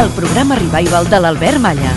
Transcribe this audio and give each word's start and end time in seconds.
El 0.00 0.08
programa 0.16 0.56
revival 0.56 1.10
de 1.12 1.18
l'Albert 1.20 1.60
Malla. 1.60 1.90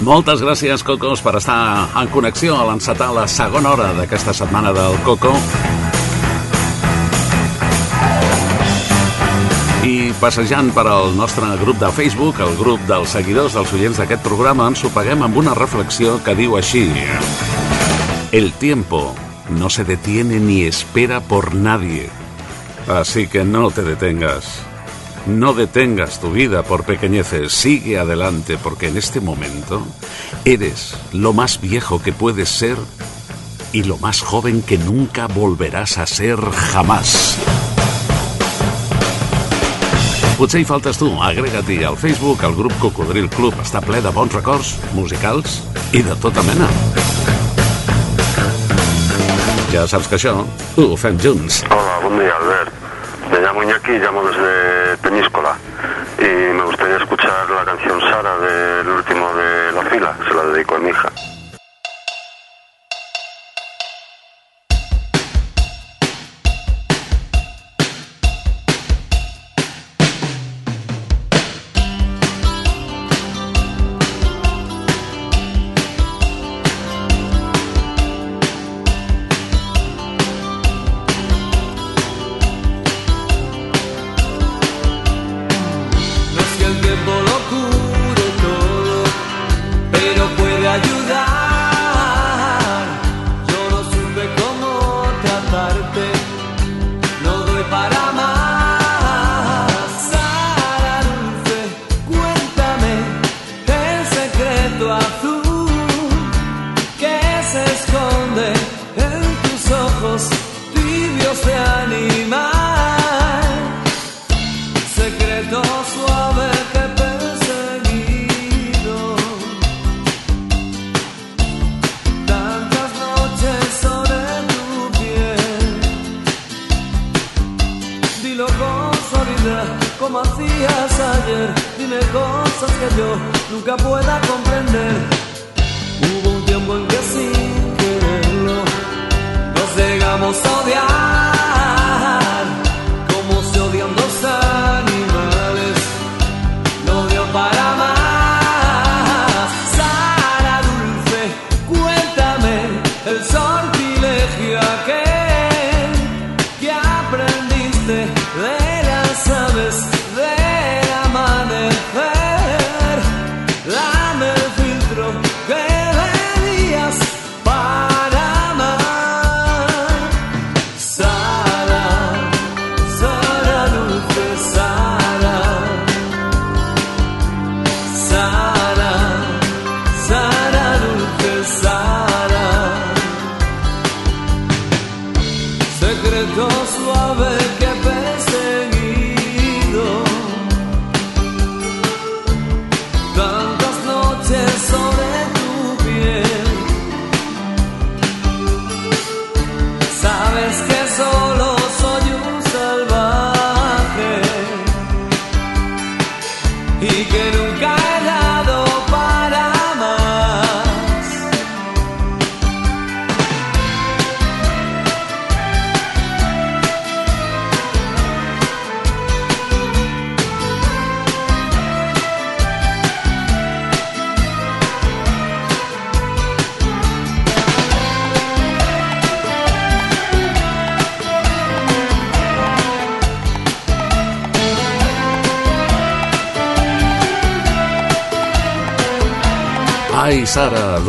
Moltes 0.00 0.40
gràcies, 0.40 0.80
Cocos, 0.80 1.20
per 1.20 1.36
estar 1.36 1.60
en 2.00 2.08
connexió 2.16 2.56
a 2.56 2.64
l'encetar 2.70 3.12
la 3.12 3.28
segona 3.28 3.76
hora 3.76 3.92
d'aquesta 4.00 4.32
setmana 4.32 4.72
del 4.72 4.96
Coco. 5.04 5.36
I 9.82 10.12
passejant 10.14 10.68
per 10.70 10.84
al 10.86 11.16
nostre 11.18 11.48
grup 11.58 11.80
de 11.80 11.88
Facebook, 11.90 12.38
el 12.44 12.52
grup 12.54 12.84
dels 12.86 13.16
seguidors 13.16 13.56
dels 13.58 13.72
oients 13.74 13.98
d'aquest 13.98 14.22
programa, 14.22 14.68
ens 14.70 14.84
ho 14.86 14.92
paguem 14.94 15.24
amb 15.26 15.40
una 15.40 15.56
reflexió 15.58 16.20
que 16.22 16.36
diu 16.38 16.54
així. 16.54 16.84
El 18.30 18.52
tiempo 18.62 19.00
no 19.50 19.70
se 19.74 19.82
detiene 19.82 20.38
ni 20.38 20.62
espera 20.68 21.18
por 21.20 21.56
nadie. 21.56 22.06
Así 22.86 23.26
que 23.26 23.42
no 23.42 23.72
te 23.72 23.82
detengas. 23.82 24.62
No 25.26 25.52
detengas 25.52 26.20
tu 26.20 26.30
vida 26.30 26.62
por 26.62 26.84
pequeñeces, 26.84 27.52
sigue 27.52 27.98
adelante 27.98 28.58
porque 28.62 28.86
en 28.86 28.96
este 28.96 29.20
momento 29.20 29.82
eres 30.44 30.94
lo 31.12 31.32
más 31.32 31.60
viejo 31.60 32.00
que 32.00 32.12
puedes 32.12 32.50
ser 32.50 32.76
y 33.72 33.82
lo 33.82 33.98
más 33.98 34.20
joven 34.20 34.62
que 34.62 34.78
nunca 34.78 35.26
volverás 35.26 35.98
a 35.98 36.06
ser 36.06 36.38
jamás. 36.38 37.71
Potser 40.42 40.58
hi 40.58 40.64
faltes 40.66 40.98
tu, 40.98 41.06
agrega-t'hi 41.22 41.76
al 41.86 41.94
Facebook, 41.94 42.40
el 42.42 42.56
grup 42.58 42.72
Cocodril 42.82 43.28
Club 43.30 43.54
està 43.62 43.78
ple 43.78 44.00
de 44.02 44.10
bons 44.10 44.32
records 44.34 44.72
musicals 44.90 45.60
i 45.94 46.00
de 46.02 46.16
tota 46.18 46.42
mena. 46.42 46.66
Ja 49.70 49.84
saps 49.86 50.10
que 50.10 50.18
això 50.18 50.32
ho 50.42 50.88
fem 50.98 51.20
junts. 51.22 51.60
Hola, 51.70 52.00
buen 52.02 52.18
día, 52.18 52.34
Albert. 52.40 52.74
Me 53.30 53.38
llamo 53.44 53.62
Iñaki, 53.62 54.00
llamo 54.02 54.24
desde 54.26 54.96
Peñíscola 55.06 55.54
y 56.18 56.32
me 56.58 56.64
gustaría 56.64 56.96
escuchar 56.96 57.48
la 57.48 57.64
canción 57.64 58.00
Sara 58.00 58.34
del 58.38 58.88
último 58.98 59.30
de 59.38 59.72
la 59.78 59.84
fila, 59.94 60.16
se 60.26 60.34
la 60.34 60.42
dedico 60.46 60.74
a 60.74 60.78
mi 60.80 60.90
hija. 60.90 61.12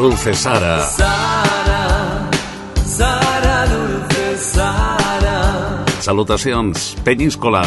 Dulce 0.03 0.33
Sara. 0.33 0.85
Sara, 0.85 2.29
Sara 2.85 3.65
dulce, 3.67 4.37
Sara. 4.37 5.85
Salutacions, 6.01 6.97
Penyíscola. 7.05 7.61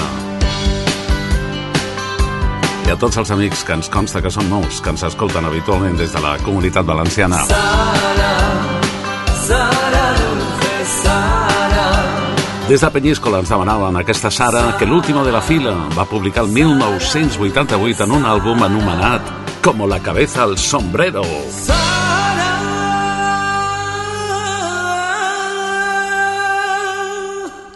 I 2.87 2.93
a 2.93 2.97
tots 3.01 3.17
els 3.17 3.33
amics 3.33 3.65
que 3.65 3.73
ens 3.79 3.89
consta 3.89 4.21
que 4.21 4.29
són 4.29 4.51
nous, 4.53 4.83
que 4.85 4.93
ens 4.93 5.07
escolten 5.09 5.49
habitualment 5.49 5.97
des 5.97 6.13
de 6.13 6.21
la 6.21 6.35
comunitat 6.45 6.85
valenciana. 6.85 7.41
Sara, 7.49 8.35
Sara 9.49 10.05
dulce. 10.21 10.45
Des 12.67 12.83
de 12.83 12.89
Penyíscola 12.91 13.41
ens 13.41 13.49
demanaven 13.49 13.97
aquesta 13.97 14.29
Sara 14.29 14.75
que 14.77 14.85
l'último 14.85 15.25
de 15.25 15.33
la 15.33 15.41
fila 15.41 15.73
va 15.97 16.05
publicar 16.05 16.45
el 16.45 16.51
1988 16.51 18.05
en 18.05 18.17
un 18.21 18.27
àlbum 18.27 18.65
anomenat 18.67 19.47
Como 19.67 19.89
la 19.89 20.01
cabeza 20.01 20.45
al 20.45 20.57
sombrero. 20.57 21.23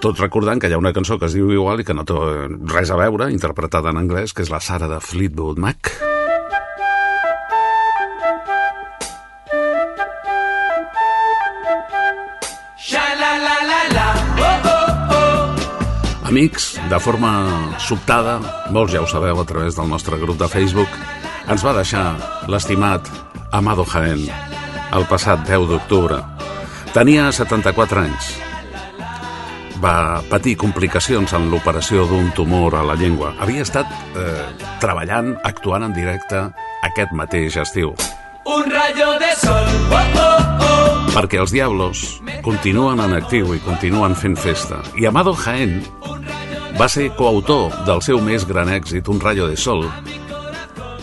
Tot 0.00 0.16
recordant 0.16 0.56
que 0.56 0.70
hi 0.70 0.72
ha 0.72 0.80
una 0.80 0.94
cançó 0.96 1.18
que 1.20 1.28
es 1.28 1.34
diu 1.36 1.50
igual 1.52 1.82
i 1.82 1.84
que 1.84 1.92
no 1.92 2.06
té 2.08 2.16
res 2.72 2.88
a 2.88 2.96
veure, 2.96 3.28
interpretada 3.34 3.92
en 3.92 4.00
anglès, 4.00 4.32
que 4.32 4.40
és 4.40 4.48
la 4.48 4.60
Sara 4.64 4.88
de 4.88 4.96
Fleetwood 5.04 5.60
Mac. 5.60 5.92
Amics, 16.30 16.76
de 16.88 16.98
forma 17.02 17.30
sobtada, 17.82 18.38
molts 18.70 18.94
ja 18.94 19.02
ho 19.02 19.08
sabeu 19.10 19.40
a 19.42 19.44
través 19.44 19.76
del 19.76 19.90
nostre 19.90 20.16
grup 20.16 20.38
de 20.40 20.48
Facebook, 20.48 20.94
ens 21.50 21.64
va 21.66 21.76
deixar 21.76 22.14
l'estimat 22.48 23.10
Amado 23.50 23.84
Jaén 23.84 24.24
el 24.96 25.04
passat 25.10 25.42
10 25.46 25.68
d'octubre. 25.70 26.22
Tenia 26.94 27.28
74 27.34 28.06
anys. 28.06 28.30
Va 29.80 30.20
patir 30.28 30.58
complicacions 30.60 31.32
en 31.36 31.46
l'operació 31.48 32.04
d'un 32.08 32.28
tumor 32.36 32.74
a 32.76 32.82
la 32.84 32.96
llengua. 33.00 33.32
Havia 33.40 33.64
estat 33.64 33.88
eh, 34.12 34.44
treballant, 34.82 35.32
actuant 35.48 35.86
en 35.86 35.94
directe 35.96 36.42
aquest 36.84 37.14
mateix 37.16 37.56
estiu. 37.62 37.94
Un 38.44 38.68
rayo 38.72 39.14
de 39.20 39.30
sol, 39.40 39.72
oh, 39.88 40.02
oh, 40.20 40.66
oh. 40.66 41.10
Perquè 41.14 41.40
els 41.40 41.52
Diablos 41.54 42.04
continuen 42.44 43.00
en 43.00 43.16
actiu 43.16 43.54
i 43.56 43.62
continuen 43.64 44.16
fent 44.16 44.36
festa. 44.36 44.82
I 45.00 45.08
Amado 45.08 45.32
Jaén 45.36 45.80
va 46.76 46.88
ser 46.88 47.10
coautor 47.16 47.72
del 47.88 48.04
seu 48.04 48.20
més 48.24 48.46
gran 48.48 48.68
èxit, 48.72 49.08
Un 49.08 49.20
rayo 49.20 49.48
de 49.48 49.56
sol, 49.56 49.86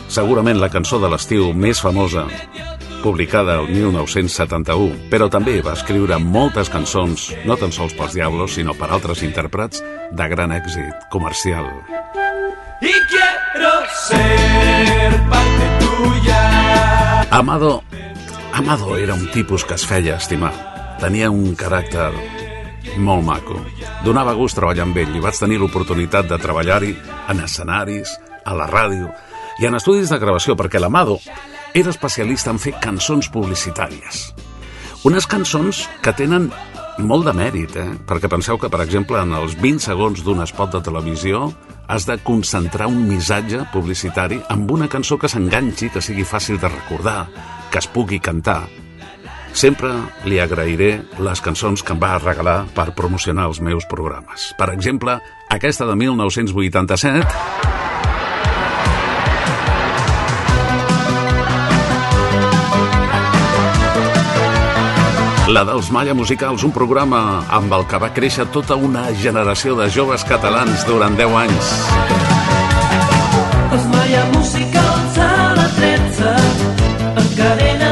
segurament 0.07 0.61
la 0.61 0.69
cançó 0.73 0.99
de 1.01 1.09
l'estiu 1.11 1.51
més 1.53 1.81
famosa, 1.81 2.25
publicada 3.03 3.59
el 3.61 3.69
1971, 3.71 5.09
però 5.11 5.27
també 5.31 5.59
va 5.65 5.75
escriure 5.77 6.17
moltes 6.21 6.71
cançons, 6.73 7.29
no 7.45 7.57
tan 7.59 7.73
sols 7.75 7.95
pels 7.97 8.15
Diablos, 8.17 8.55
sinó 8.57 8.75
per 8.77 8.89
altres 8.91 9.23
intèrprets 9.25 9.83
de 10.11 10.27
gran 10.31 10.53
èxit 10.55 11.07
comercial. 11.11 11.69
Y 12.81 12.93
quiero 13.09 13.73
ser 14.07 15.21
parte 15.29 15.65
tuya. 15.79 17.21
Amado, 17.31 17.83
Amado 18.53 18.97
era 18.97 19.13
un 19.13 19.31
tipus 19.31 19.65
que 19.65 19.75
es 19.75 19.85
feia 19.85 20.17
estimar. 20.17 20.53
Tenia 20.99 21.29
un 21.29 21.55
caràcter 21.55 22.11
molt 22.97 23.25
maco. 23.25 23.59
Donava 24.05 24.33
gust 24.33 24.57
treballar 24.57 24.87
amb 24.87 24.97
ell 24.97 25.17
i 25.17 25.21
vaig 25.21 25.37
tenir 25.37 25.59
l'oportunitat 25.61 26.29
de 26.29 26.39
treballar-hi 26.41 26.95
en 27.29 27.43
escenaris, 27.43 28.17
a 28.47 28.55
la 28.55 28.67
ràdio 28.71 29.11
i 29.59 29.67
en 29.67 29.75
estudis 29.75 30.11
de 30.13 30.19
gravació, 30.21 30.55
perquè 30.55 30.79
l'Amado 30.79 31.17
era 31.73 31.91
especialista 31.91 32.53
en 32.53 32.61
fer 32.61 32.75
cançons 32.83 33.29
publicitàries. 33.33 34.27
Unes 35.07 35.27
cançons 35.29 35.85
que 36.03 36.13
tenen 36.17 36.49
molt 36.97 37.27
de 37.27 37.33
mèrit, 37.37 37.75
eh? 37.77 37.89
perquè 38.09 38.29
penseu 38.29 38.57
que, 38.57 38.69
per 38.73 38.81
exemple, 38.81 39.19
en 39.21 39.35
els 39.37 39.53
20 39.61 39.83
segons 39.83 40.23
d'un 40.25 40.41
spot 40.49 40.73
de 40.73 40.81
televisió 40.87 41.45
has 41.87 42.07
de 42.07 42.17
concentrar 42.25 42.89
un 42.89 43.05
missatge 43.07 43.61
publicitari 43.71 44.41
amb 44.49 44.71
una 44.71 44.89
cançó 44.91 45.17
que 45.17 45.29
s'enganxi, 45.31 45.91
que 45.93 46.01
sigui 46.01 46.25
fàcil 46.27 46.59
de 46.59 46.71
recordar, 46.71 47.27
que 47.71 47.79
es 47.79 47.87
pugui 47.87 48.19
cantar. 48.19 48.65
Sempre 49.57 49.93
li 50.27 50.41
agrairé 50.41 50.97
les 51.23 51.41
cançons 51.41 51.81
que 51.81 51.95
em 51.95 52.01
va 52.01 52.17
regalar 52.19 52.65
per 52.75 52.91
promocionar 52.97 53.47
els 53.49 53.61
meus 53.61 53.87
programes. 53.89 54.51
Per 54.57 54.71
exemple, 54.73 55.19
aquesta 55.49 55.87
de 55.87 55.95
1987... 55.95 57.96
La 65.47 65.61
dels 65.63 65.87
Malla 65.95 66.11
Musicals, 66.11 66.63
un 66.67 66.73
programa 66.75 67.19
amb 67.55 67.71
el 67.77 67.85
que 67.87 67.99
va 68.03 68.09
créixer 68.11 68.45
tota 68.51 68.75
una 68.75 69.05
generació 69.15 69.77
de 69.79 69.87
joves 69.95 70.25
catalans 70.27 70.83
durant 70.89 71.15
10 71.15 71.35
anys. 71.41 71.69
Els 73.77 73.85
Malla 73.93 74.25
Musicals 74.33 75.21
a 75.23 75.31
la 75.55 75.69
13 75.79 76.33
en 77.23 77.31
cadena 77.39 77.86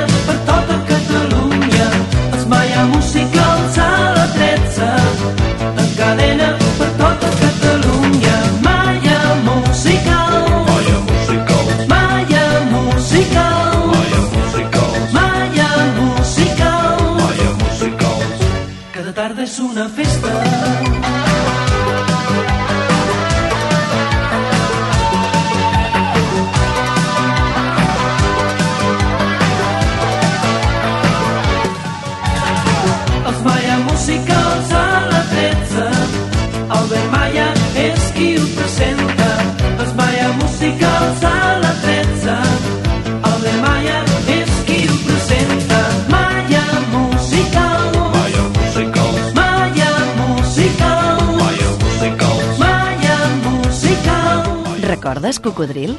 Cocodril? 55.45 55.94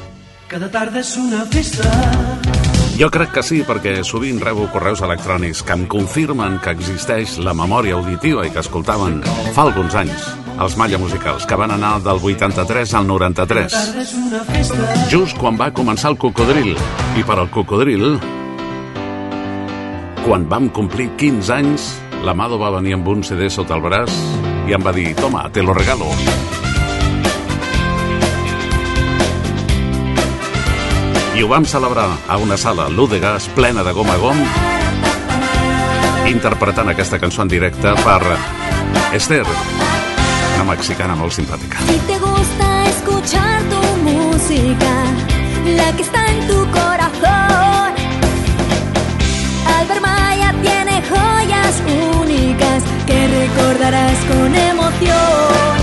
Cada 0.51 0.67
tarda 0.71 0.99
és 0.99 1.13
una 1.19 1.45
festa. 1.47 1.87
Jo 2.97 3.07
crec 3.13 3.29
que 3.35 3.43
sí, 3.45 3.61
perquè 3.63 4.01
sovint 4.03 4.41
rebo 4.43 4.65
correus 4.73 5.03
electrònics 5.05 5.61
que 5.63 5.75
em 5.77 5.85
confirmen 5.87 6.57
que 6.63 6.73
existeix 6.75 7.37
la 7.45 7.53
memòria 7.55 7.95
auditiva 7.95 8.43
i 8.47 8.51
que 8.51 8.59
escoltaven 8.63 9.21
fa 9.55 9.67
alguns 9.67 9.95
anys 9.95 10.25
els 10.57 10.75
Malla 10.81 10.97
Musicals, 10.97 11.45
que 11.45 11.55
van 11.55 11.71
anar 11.75 11.99
del 12.01 12.17
83 12.17 12.95
al 12.97 13.07
93, 13.07 13.71
Tarda 13.77 14.01
és 14.01 14.13
una 14.17 14.41
festa. 14.49 14.89
just 15.13 15.37
quan 15.37 15.55
va 15.59 15.69
començar 15.71 16.11
el 16.11 16.17
cocodril. 16.17 16.73
I 17.15 17.23
per 17.23 17.37
al 17.37 17.51
cocodril, 17.53 18.17
quan 20.25 20.49
vam 20.49 20.71
complir 20.73 21.11
15 21.15 21.53
anys, 21.53 21.91
l'Amado 22.25 22.57
va 22.57 22.73
venir 22.81 22.97
amb 22.97 23.07
un 23.13 23.23
CD 23.23 23.51
sota 23.53 23.77
el 23.77 23.85
braç 23.85 24.11
i 24.67 24.73
em 24.73 24.83
va 24.83 24.91
dir, 24.91 25.13
toma, 25.15 25.47
te 25.53 25.61
lo 25.61 25.77
regalo. 25.77 26.09
I 31.37 31.43
ho 31.43 31.47
vam 31.47 31.65
celebrar 31.69 32.09
a 32.27 32.35
una 32.41 32.55
sala 32.57 32.87
l'U 32.89 33.05
de 33.05 33.19
gas 33.21 33.45
plena 33.53 33.83
de 33.85 33.91
gom 33.93 34.07
a 34.09 34.15
gom 34.17 34.39
interpretant 36.25 36.89
aquesta 36.89 37.19
cançó 37.21 37.43
en 37.43 37.51
directe 37.51 37.91
per 38.01 38.23
Esther, 39.13 39.43
una 40.55 40.65
mexicana 40.71 41.13
molt 41.19 41.35
simpàtica. 41.37 41.77
Si 41.85 41.99
te 42.09 42.17
gusta 42.23 42.71
escuchar 42.89 43.61
tu 43.69 43.83
música, 44.07 44.93
la 45.77 45.91
que 45.95 46.01
está 46.07 46.25
en 46.25 46.41
tu 46.47 46.57
corazón, 46.73 47.93
Albert 49.77 50.01
Maya 50.01 50.55
tiene 50.63 51.03
joyas 51.05 51.83
únicas 52.17 52.81
que 53.05 53.27
recordarás 53.27 54.17
con 54.25 54.55
emoción. 54.55 55.77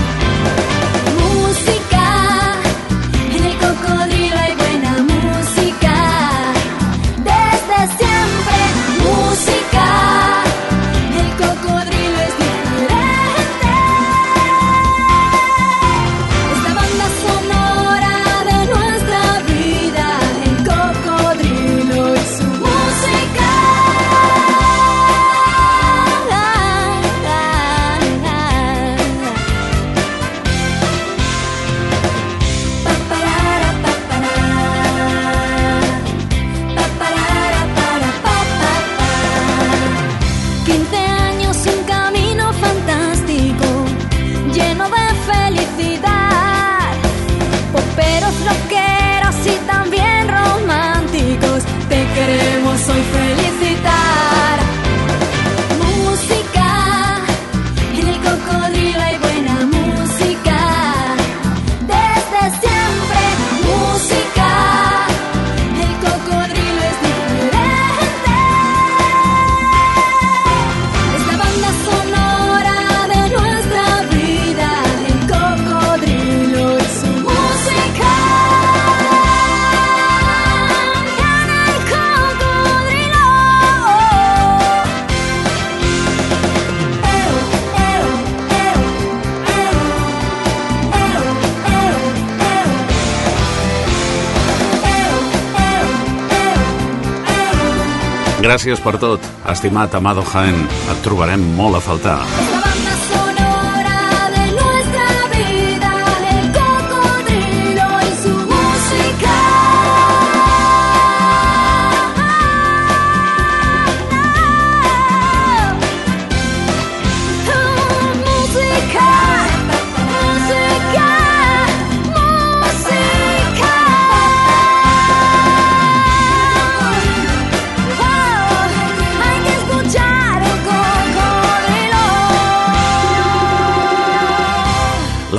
Gràcies 98.55 98.79
per 98.79 98.93
tot, 98.95 99.25
estimat 99.51 99.97
Amado 99.99 100.23
Jaén. 100.31 100.61
Et 100.93 101.03
trobarem 101.03 101.43
molt 101.59 101.75
a 101.75 101.81
faltar. 101.83 102.94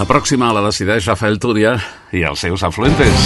La 0.06 0.12
pròxima 0.14 0.52
la 0.54 0.60
decideix 0.62 1.08
Rafael 1.08 1.34
Túria 1.42 1.72
i 2.14 2.20
els 2.28 2.38
seus 2.44 2.62
afluentes. 2.62 3.24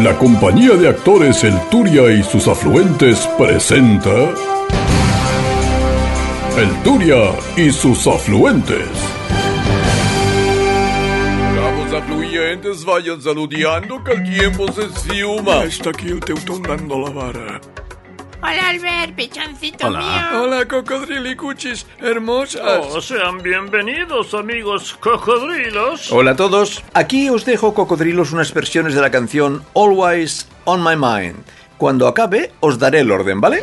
La 0.00 0.14
compañía 0.16 0.72
de 0.80 0.88
actores 0.88 1.44
El 1.44 1.52
Turia 1.68 2.06
y 2.10 2.22
sus 2.22 2.48
afluentes 2.48 3.26
presenta 3.36 4.32
El 6.56 6.72
Turia 6.82 7.36
y 7.58 7.70
sus 7.70 8.06
afluentes. 8.06 8.88
Cabos 11.58 11.92
afluentes, 11.92 12.84
vayan 12.86 13.20
saludando 13.20 14.02
que 14.02 14.12
el 14.12 14.22
tiempo 14.24 14.72
se 14.72 14.86
esfuma. 14.86 15.64
Está 15.64 15.90
aquí 15.90 16.08
el 16.08 16.20
teutón 16.20 16.62
dando 16.62 17.00
la 17.00 17.10
vara. 17.10 17.60
Hola 18.42 18.70
Albert, 18.70 19.14
pechoncito 19.14 19.86
Hola. 19.86 20.00
mío. 20.00 20.42
Hola, 20.42 20.66
cocodrilicuchis, 20.66 21.86
hermosas. 22.00 22.86
Oh, 22.90 23.00
sean 23.00 23.38
bienvenidos, 23.40 24.34
amigos 24.34 24.94
cocodrilos. 24.98 26.10
Hola 26.10 26.32
a 26.32 26.36
todos, 26.36 26.82
aquí 26.92 27.30
os 27.30 27.44
dejo 27.44 27.72
cocodrilos 27.72 28.32
unas 28.32 28.52
versiones 28.52 28.94
de 28.94 29.00
la 29.00 29.10
canción 29.10 29.62
Always 29.76 30.48
on 30.64 30.82
My 30.82 30.96
Mind. 30.96 31.44
Cuando 31.78 32.08
acabe 32.08 32.50
os 32.58 32.80
daré 32.80 33.00
el 33.00 33.12
orden, 33.12 33.40
¿vale? 33.40 33.62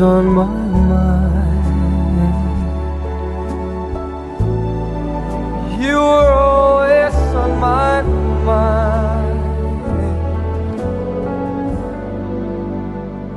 On 0.00 0.26
my 0.26 0.44
mind. 0.44 1.58
You're 5.80 6.32
always 6.32 7.14
on 7.34 7.58
my 7.58 8.02
mind. 8.44 9.38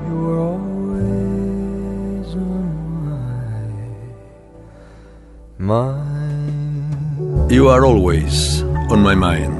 You're 0.07 0.39
always 0.39 1.55
on 2.35 2.65
my 5.57 5.65
mind. 5.65 7.51
You 7.51 7.69
are 7.69 7.85
always 7.85 8.63
on 8.89 9.01
my 9.01 9.15
mind. 9.15 9.57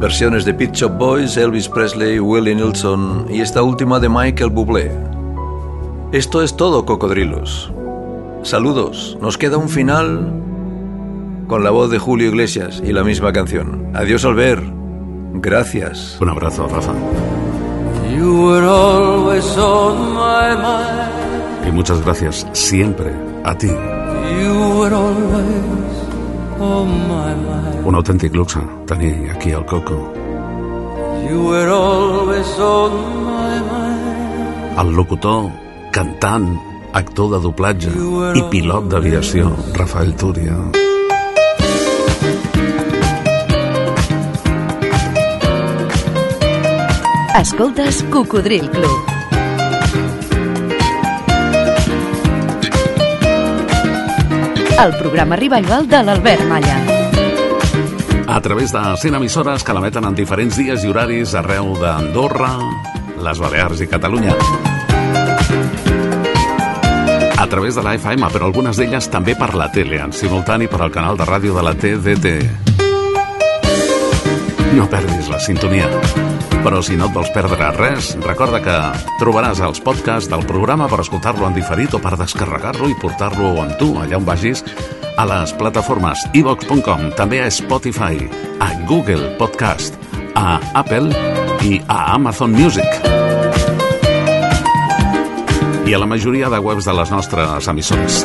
Versiones 0.00 0.44
de 0.44 0.52
Pet 0.52 0.74
Shop 0.74 0.98
Boys, 0.98 1.36
Elvis 1.36 1.68
Presley, 1.68 2.18
Willie 2.18 2.54
Nelson 2.54 3.26
y 3.30 3.40
esta 3.40 3.62
última 3.62 4.00
de 4.00 4.08
Michael 4.08 4.50
Bublé. 4.50 5.13
Esto 6.14 6.44
es 6.44 6.56
todo, 6.56 6.86
cocodrilos. 6.86 7.72
Saludos. 8.44 9.18
Nos 9.20 9.36
queda 9.36 9.56
un 9.56 9.68
final 9.68 10.32
con 11.48 11.64
la 11.64 11.70
voz 11.70 11.90
de 11.90 11.98
Julio 11.98 12.28
Iglesias 12.28 12.80
y 12.86 12.92
la 12.92 13.02
misma 13.02 13.32
canción. 13.32 13.90
Adiós, 13.94 14.24
Albert. 14.24 14.62
Gracias. 15.32 16.16
Un 16.20 16.28
abrazo, 16.28 16.68
Rafa. 16.68 16.92
You 18.16 18.46
were 18.46 18.64
always 18.64 19.44
on 19.58 20.12
my 20.12 20.54
mind. 20.54 21.66
Y 21.66 21.72
muchas 21.72 22.00
gracias 22.04 22.46
siempre 22.52 23.10
a 23.42 23.58
ti. 23.58 23.66
You 23.66 24.78
were 24.78 24.94
always 24.94 25.96
on 26.60 27.08
my 27.08 27.34
mind. 27.34 27.84
Un 27.84 27.96
autèntic 27.96 28.36
luxe 28.36 28.60
tenir 28.86 29.32
aquí 29.32 29.50
al 29.50 29.66
Coco. 29.66 30.12
You 31.28 31.48
were 31.48 31.68
always 31.68 32.46
on 32.60 32.92
my 33.24 33.58
mind. 33.58 34.78
El 34.78 34.94
locutor, 34.94 35.63
cantant, 35.94 36.48
actor 36.90 37.28
de 37.36 37.38
doblatge 37.44 37.92
i 38.34 38.42
pilot 38.50 38.88
d'aviació, 38.90 39.52
Rafael 39.78 40.10
Túria. 40.18 40.56
Escoltes 47.38 48.02
Cocodril 48.10 48.70
Club. 48.74 49.12
el 54.84 54.92
programa 54.98 55.36
revival 55.38 55.86
de 55.88 56.02
l'Albert 56.02 56.42
Malla. 56.50 56.74
A 58.26 58.40
través 58.42 58.72
de 58.74 58.82
100 58.98 59.14
emissores 59.14 59.62
que 59.62 59.72
l'emeten 59.72 60.10
en 60.10 60.18
diferents 60.18 60.58
dies 60.58 60.84
i 60.84 60.90
horaris 60.90 61.38
arreu 61.38 61.72
d'Andorra, 61.78 62.56
les 63.22 63.40
Balears 63.40 63.86
i 63.86 63.88
Catalunya. 63.88 64.73
A 67.44 67.46
través 67.46 67.74
de 67.74 67.82
la 67.84 67.92
FM, 67.92 68.24
però 68.32 68.46
algunes 68.48 68.78
d'elles 68.80 69.04
també 69.12 69.34
per 69.36 69.50
la 69.52 69.66
tele, 69.68 69.98
en 70.00 70.14
simultani 70.16 70.64
per 70.64 70.78
al 70.80 70.90
canal 70.90 71.18
de 71.20 71.26
ràdio 71.28 71.52
de 71.52 71.64
la 71.66 71.74
TDT. 71.76 72.30
No 74.78 74.86
perdis 74.88 75.28
la 75.28 75.36
sintonia. 75.36 75.90
Però 76.64 76.80
si 76.80 76.96
no 76.96 77.10
et 77.10 77.12
vols 77.12 77.28
perdre 77.36 77.68
res, 77.76 78.14
recorda 78.24 78.62
que 78.64 78.78
trobaràs 79.20 79.60
els 79.60 79.84
podcasts 79.84 80.32
del 80.32 80.46
programa 80.48 80.88
per 80.88 81.02
escoltar-lo 81.04 81.44
en 81.44 81.52
diferit 81.60 81.92
o 81.92 82.00
per 82.00 82.16
descarregar-lo 82.16 82.88
i 82.88 82.96
portar-lo 82.96 83.52
amb 83.60 83.76
tu, 83.76 83.92
allà 84.00 84.16
on 84.16 84.24
vagis, 84.24 84.64
a 85.20 85.28
les 85.28 85.52
plataformes 85.60 86.24
ivox.com, 86.32 87.10
també 87.12 87.44
a 87.44 87.52
Spotify, 87.52 88.24
a 88.56 88.72
Google 88.88 89.34
Podcast, 89.36 90.00
a 90.32 90.62
Apple 90.80 91.12
i 91.60 91.82
a 91.92 92.06
Amazon 92.16 92.56
Music. 92.56 93.43
I 95.86 95.92
a 95.92 95.98
la 95.98 96.06
majoria 96.06 96.48
de 96.48 96.58
webs 96.58 96.86
de 96.88 96.92
les 96.96 97.10
nostres 97.12 97.68
emissores. 97.68 98.24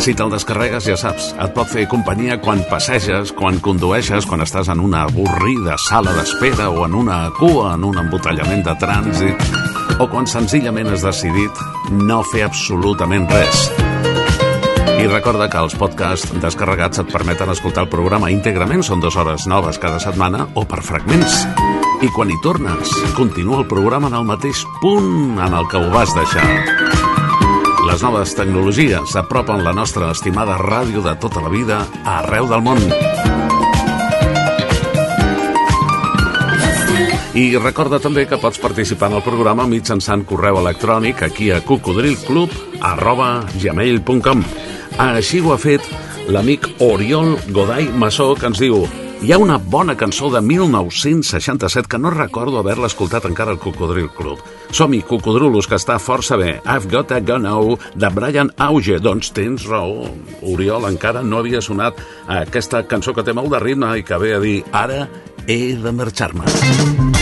Si 0.00 0.14
te'l 0.16 0.32
descarregues, 0.32 0.86
ja 0.88 0.96
saps, 0.98 1.28
et 1.38 1.52
pot 1.54 1.68
fer 1.70 1.84
companyia 1.86 2.38
quan 2.42 2.64
passeges, 2.70 3.30
quan 3.36 3.60
condueixes, 3.62 4.26
quan 4.26 4.42
estàs 4.42 4.70
en 4.72 4.80
una 4.82 5.04
avorrida 5.06 5.76
sala 5.84 6.14
d'espera 6.16 6.70
o 6.72 6.86
en 6.86 6.96
una 6.98 7.20
cua, 7.38 7.74
en 7.76 7.84
un 7.86 8.00
embotellament 8.02 8.64
de 8.66 8.74
trànsit, 8.80 9.44
o 10.00 10.08
quan 10.10 10.26
senzillament 10.26 10.90
has 10.90 11.04
decidit 11.06 11.62
no 11.92 12.22
fer 12.32 12.46
absolutament 12.48 13.28
res. 13.30 13.68
I 15.00 15.06
recorda 15.06 15.46
que 15.52 15.62
els 15.62 15.76
podcasts 15.78 16.32
descarregats 16.42 17.04
et 17.04 17.12
permeten 17.12 17.54
escoltar 17.54 17.86
el 17.86 17.92
programa 17.92 18.32
íntegrament, 18.34 18.82
són 18.82 19.04
dues 19.04 19.20
hores 19.20 19.46
noves 19.46 19.78
cada 19.78 20.02
setmana 20.02 20.48
o 20.56 20.66
per 20.66 20.82
fragments. 20.82 21.44
I 22.00 22.08
quan 22.08 22.30
hi 22.32 22.36
tornes, 22.40 22.88
continua 23.12 23.58
el 23.60 23.66
programa 23.68 24.08
en 24.08 24.14
el 24.16 24.24
mateix 24.24 24.62
punt 24.80 25.36
en 25.36 25.52
el 25.52 25.66
que 25.68 25.76
ho 25.76 25.90
vas 25.92 26.14
deixar. 26.16 26.46
Les 27.84 28.00
noves 28.00 28.32
tecnologies 28.38 29.12
s'apropen 29.12 29.60
la 29.66 29.74
nostra 29.76 30.08
estimada 30.14 30.56
ràdio 30.56 31.02
de 31.04 31.12
tota 31.20 31.42
la 31.44 31.50
vida 31.52 31.82
arreu 32.08 32.48
del 32.48 32.64
món. 32.64 32.80
I 37.36 37.44
recorda 37.60 38.00
també 38.00 38.24
que 38.24 38.40
pots 38.40 38.62
participar 38.64 39.12
en 39.12 39.18
el 39.20 39.26
programa 39.26 39.68
mitjançant 39.68 40.24
correu 40.24 40.62
electrònic 40.62 41.20
aquí 41.28 41.50
a 41.52 41.60
cocodrilclub 41.60 42.56
arroba 42.80 43.44
gmail.com 43.60 44.42
Així 45.04 45.44
ho 45.44 45.52
ha 45.52 45.60
fet 45.60 45.84
l'amic 46.32 46.66
Oriol 46.80 47.36
Godai 47.52 47.92
Massó 47.92 48.32
que 48.40 48.48
ens 48.48 48.64
diu 48.64 48.88
hi 49.22 49.32
ha 49.32 49.38
una 49.38 49.58
bona 49.58 49.96
cançó 50.00 50.30
de 50.32 50.40
1967 50.40 51.88
que 51.88 51.98
no 51.98 52.10
recordo 52.10 52.58
haver-la 52.58 52.88
escoltat 52.88 53.26
encara 53.28 53.52
al 53.52 53.58
Cocodril 53.60 54.08
Club. 54.16 54.40
Som-hi, 54.72 55.02
Cocodrulos, 55.04 55.68
que 55.68 55.76
està 55.76 55.98
força 56.00 56.38
bé. 56.40 56.54
I've 56.64 56.88
Got 56.88 57.12
a 57.12 57.20
Gun 57.20 57.44
Now, 57.44 57.76
de 57.94 58.08
Brian 58.16 58.52
Auge. 58.56 58.96
Doncs 58.96 59.34
tens 59.36 59.68
raó, 59.68 60.08
Oriol, 60.40 60.88
encara 60.88 61.20
no 61.22 61.42
havia 61.42 61.60
sonat 61.60 62.00
aquesta 62.40 62.86
cançó 62.88 63.12
que 63.12 63.26
té 63.26 63.36
molt 63.36 63.52
de 63.52 63.60
ritme 63.60 63.92
i 63.98 64.06
que 64.08 64.18
ve 64.22 64.36
a 64.38 64.40
dir 64.40 64.60
ara 64.72 65.04
he 65.46 65.76
de 65.76 65.92
marxar-me. 65.92 67.19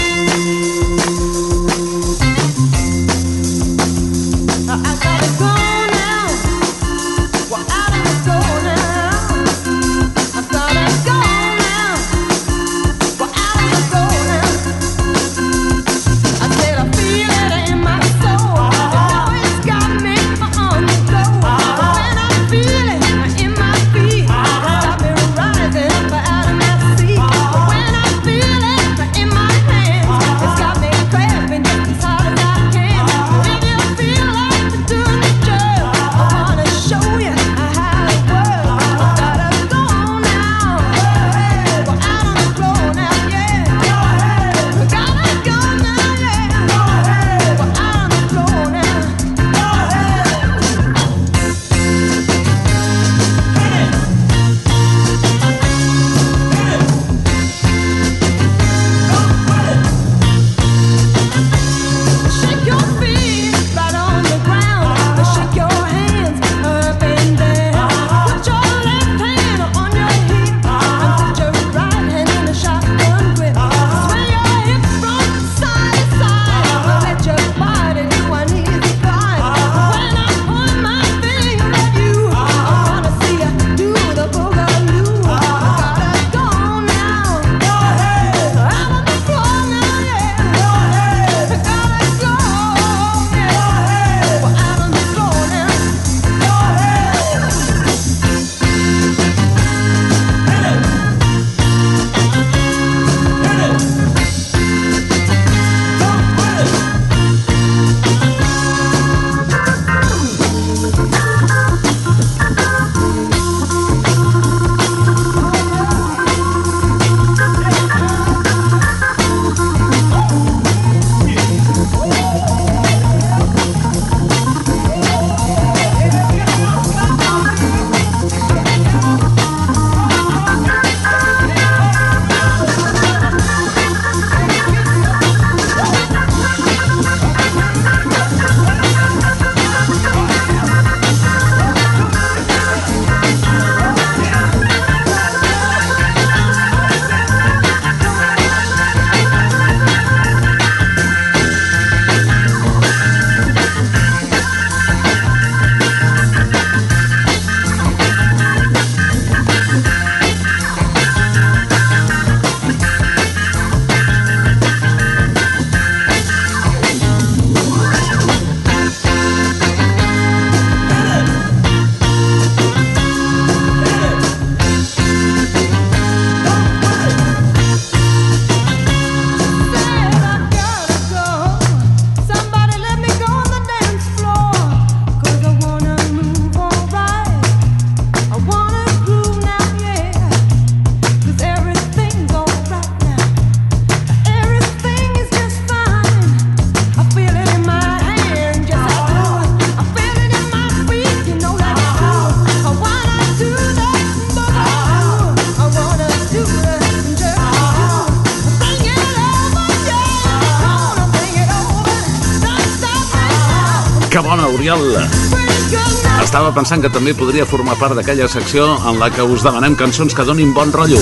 Estava 216.39 216.55
pensant 216.55 216.79
que 216.79 216.89
també 216.95 217.11
podria 217.19 217.43
formar 217.51 217.73
part 217.81 217.99
d'aquella 217.99 218.29
secció 218.31 218.63
en 218.87 219.01
la 219.01 219.09
que 219.11 219.25
us 219.27 219.43
demanem 219.43 219.75
cançons 219.75 220.15
que 220.15 220.23
donin 220.23 220.53
bon 220.55 220.71
rotllo. 220.71 221.01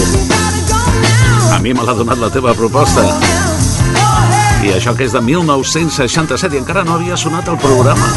A 1.53 1.59
mi 1.61 1.75
me 1.77 1.83
l'ha 1.85 1.92
donat 1.99 2.16
la 2.16 2.31
teva 2.33 2.55
proposta. 2.57 3.03
I 4.64 4.72
això 4.72 4.94
que 4.96 5.05
és 5.05 5.12
de 5.12 5.20
1967 5.20 6.57
i 6.57 6.62
encara 6.62 6.87
no 6.88 6.94
havia 6.96 7.18
sonat 7.20 7.51
el 7.53 7.59
programa. 7.61 8.09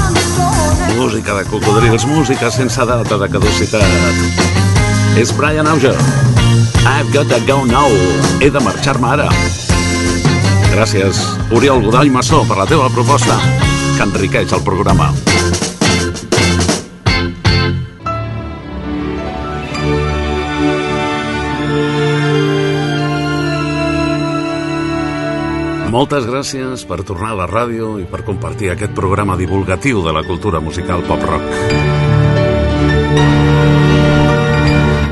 Música 0.96 1.36
de 1.36 1.44
cocodrils, 1.52 2.08
música 2.08 2.48
sense 2.56 2.86
data 2.88 3.18
de 3.20 3.28
caducitat. 3.34 5.20
És 5.20 5.36
Brian 5.36 5.68
Auger. 5.68 5.98
I've 6.88 7.12
got 7.12 7.28
to 7.36 7.42
go 7.44 7.66
now. 7.68 7.92
He 8.40 8.48
de 8.48 8.64
marxar-me 8.64 9.12
ara. 9.18 9.28
Gràcies, 10.72 11.20
Oriol 11.52 11.84
Godall 11.84 12.16
Massó, 12.16 12.46
per 12.48 12.62
la 12.64 12.70
teva 12.70 12.88
proposta, 12.88 13.36
que 13.98 14.08
enriqueix 14.08 14.56
el 14.56 14.64
programa. 14.64 15.12
Moltes 26.00 26.24
gràcies 26.24 26.86
per 26.88 27.02
tornar 27.04 27.34
a 27.34 27.38
la 27.42 27.46
ràdio 27.50 27.98
i 28.00 28.06
per 28.08 28.22
compartir 28.24 28.70
aquest 28.72 28.94
programa 28.96 29.34
divulgatiu 29.36 30.00
de 30.00 30.14
la 30.16 30.22
cultura 30.24 30.62
musical 30.64 31.02
pop-rock. 31.04 31.50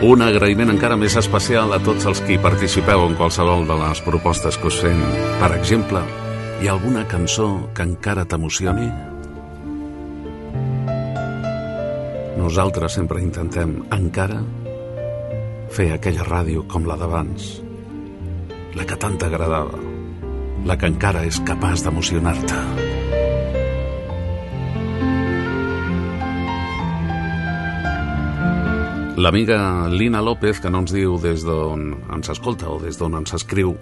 Un 0.08 0.24
agraïment 0.24 0.72
encara 0.72 0.96
més 0.96 1.18
especial 1.20 1.76
a 1.76 1.82
tots 1.84 2.08
els 2.08 2.22
que 2.24 2.38
hi 2.38 2.40
participeu 2.40 3.04
en 3.04 3.18
qualsevol 3.20 3.68
de 3.68 3.76
les 3.82 4.00
propostes 4.06 4.56
que 4.56 4.72
us 4.72 4.78
fem. 4.86 5.02
Per 5.42 5.50
exemple, 5.58 6.06
hi 6.62 6.72
ha 6.72 6.78
alguna 6.78 7.04
cançó 7.12 7.50
que 7.76 7.84
encara 7.84 8.24
t'emocioni? 8.24 8.88
Nosaltres 12.40 12.96
sempre 12.96 13.20
intentem, 13.26 13.76
encara, 13.92 14.40
fer 15.68 15.92
aquella 15.98 16.32
ràdio 16.32 16.64
com 16.72 16.88
la 16.88 16.96
d'abans, 16.96 17.52
la 18.80 18.88
que 18.88 18.96
tant 19.04 19.20
t'agradava, 19.20 19.84
la 20.68 20.76
que 20.76 20.90
encara 20.92 21.24
és 21.24 21.40
capaç 21.48 21.86
d'emocionar-te. 21.86 22.56
L'amiga 29.18 29.88
Lina 29.90 30.20
López, 30.22 30.60
que 30.60 30.70
no 30.70 30.84
ens 30.84 30.92
diu 30.94 31.16
des 31.24 31.46
d'on 31.48 31.88
ens 32.14 32.30
escolta 32.30 32.68
o 32.70 32.82
des 32.84 33.00
d'on 33.00 33.16
ens 33.18 33.34
escriu, 33.34 33.78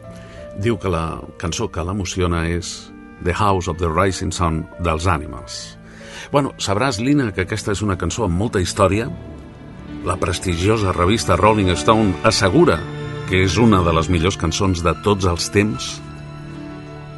diu 0.61 0.77
que 0.77 0.91
la 0.93 1.19
cançó 1.41 1.67
que 1.67 1.83
l'emociona 1.83 2.45
és 2.47 2.91
The 3.25 3.33
House 3.33 3.67
of 3.67 3.81
the 3.81 3.89
Rising 3.89 4.31
Sun 4.31 4.63
dels 4.85 5.09
Animals. 5.09 5.79
Bueno, 6.31 6.53
sabràs, 6.61 7.01
Lina, 7.01 7.31
que 7.33 7.43
aquesta 7.43 7.73
és 7.73 7.81
una 7.81 7.97
cançó 7.97 8.29
amb 8.29 8.37
molta 8.37 8.61
història. 8.61 9.09
La 10.05 10.15
prestigiosa 10.21 10.93
revista 10.93 11.35
Rolling 11.35 11.73
Stone 11.75 12.13
assegura 12.23 12.77
que 13.25 13.41
és 13.41 13.57
una 13.57 13.81
de 13.81 13.91
les 13.97 14.07
millors 14.13 14.37
cançons 14.37 14.85
de 14.85 14.93
tots 15.01 15.25
els 15.25 15.49
temps. 15.49 15.95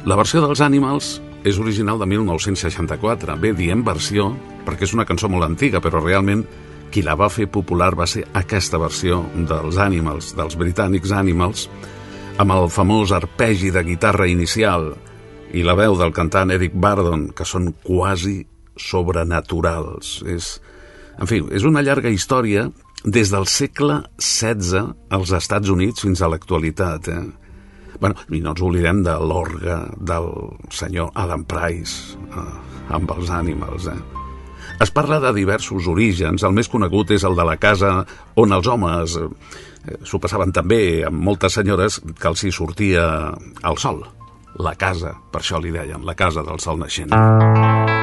La 0.08 0.16
versió 0.16 0.40
dels 0.40 0.62
Animals 0.64 1.08
és 1.44 1.58
original 1.60 1.98
de 2.00 2.06
1964. 2.08 3.34
Bé, 3.42 3.50
diem 3.52 3.82
versió 3.84 4.30
perquè 4.64 4.86
és 4.86 4.94
una 4.96 5.04
cançó 5.04 5.28
molt 5.28 5.44
antiga, 5.44 5.82
però 5.84 6.00
realment 6.00 6.46
qui 6.88 7.02
la 7.04 7.16
va 7.18 7.26
fer 7.28 7.44
popular 7.52 7.90
va 7.98 8.06
ser 8.08 8.22
aquesta 8.40 8.80
versió 8.80 9.18
dels 9.50 9.76
Animals, 9.76 10.30
dels 10.38 10.56
britànics 10.56 11.12
Animals, 11.12 11.66
amb 12.40 12.54
el 12.54 12.70
famós 12.72 13.12
arpegi 13.12 13.68
de 13.74 13.82
guitarra 13.84 14.30
inicial 14.32 14.94
i 15.52 15.64
la 15.66 15.74
veu 15.76 15.98
del 16.00 16.14
cantant 16.16 16.54
Eric 16.56 16.72
Bardon, 16.72 17.26
que 17.36 17.44
són 17.44 17.74
quasi 17.84 18.38
sobrenaturals. 18.80 20.22
És, 20.24 20.54
en 21.20 21.28
fi, 21.28 21.42
és 21.52 21.68
una 21.68 21.84
llarga 21.84 22.08
història 22.08 22.64
des 23.04 23.28
del 23.34 23.44
segle 23.44 24.00
XVI 24.16 24.86
als 25.12 25.36
Estats 25.36 25.68
Units 25.68 26.06
fins 26.06 26.24
a 26.24 26.32
l'actualitat. 26.32 27.12
Eh? 27.12 27.47
Bueno, 28.00 28.14
I 28.30 28.40
no 28.40 28.54
ens 28.54 28.62
oblidem 28.62 29.02
de 29.06 29.14
l'orga 29.18 29.80
del 29.98 30.28
senyor 30.70 31.10
Adam 31.18 31.44
Price 31.50 32.14
eh, 32.30 32.44
amb 32.94 33.10
els 33.16 33.30
Animals. 33.34 33.88
Eh? 33.90 33.98
Es 34.80 34.92
parla 34.94 35.18
de 35.20 35.32
diversos 35.34 35.88
orígens. 35.90 36.44
El 36.46 36.54
més 36.54 36.70
conegut 36.70 37.10
és 37.16 37.26
el 37.26 37.34
de 37.38 37.46
la 37.46 37.56
casa 37.58 38.04
on 38.38 38.54
els 38.54 38.70
homes 38.70 39.18
eh, 39.18 39.28
s'ho 40.04 40.22
passaven 40.22 40.54
també 40.54 41.02
amb 41.08 41.18
moltes 41.30 41.58
senyores 41.58 42.00
que 42.14 42.30
els 42.30 42.44
hi 42.44 42.54
sortia 42.54 43.04
el 43.66 43.82
sol. 43.82 44.04
La 44.58 44.74
casa, 44.78 45.12
per 45.32 45.42
això 45.42 45.60
li 45.62 45.74
deien, 45.74 46.06
la 46.06 46.16
casa 46.18 46.42
del 46.46 46.58
sol 46.62 46.80
naixent. 46.80 47.14
There 47.14 47.97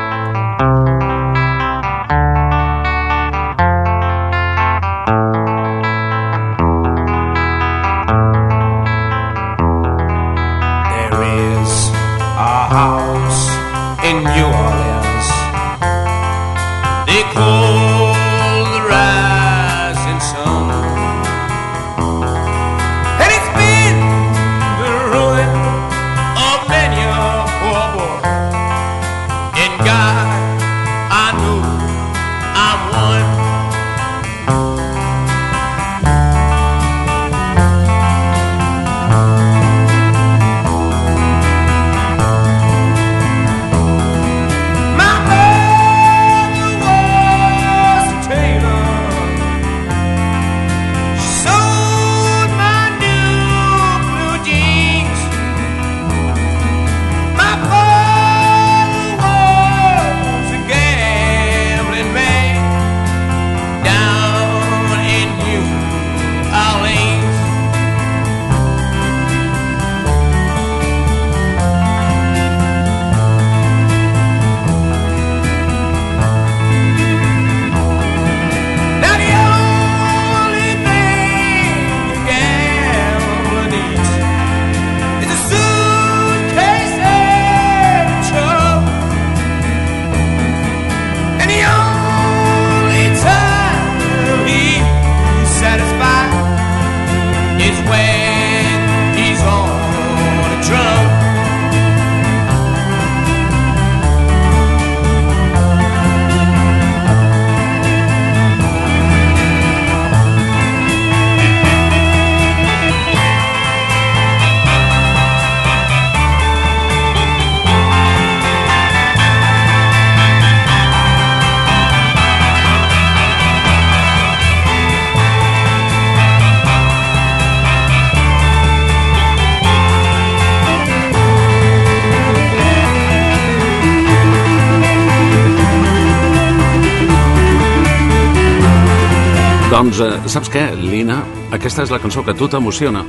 Doncs, 139.75 139.97
eh, 139.99 140.29
saps 140.31 140.47
què, 140.47 140.61
Lina? 140.79 141.17
Aquesta 141.51 141.83
és 141.83 141.89
la 141.91 141.97
cançó 141.99 142.21
que 142.23 142.31
a 142.31 142.37
tu 142.39 142.47
t'emociona, 142.47 143.01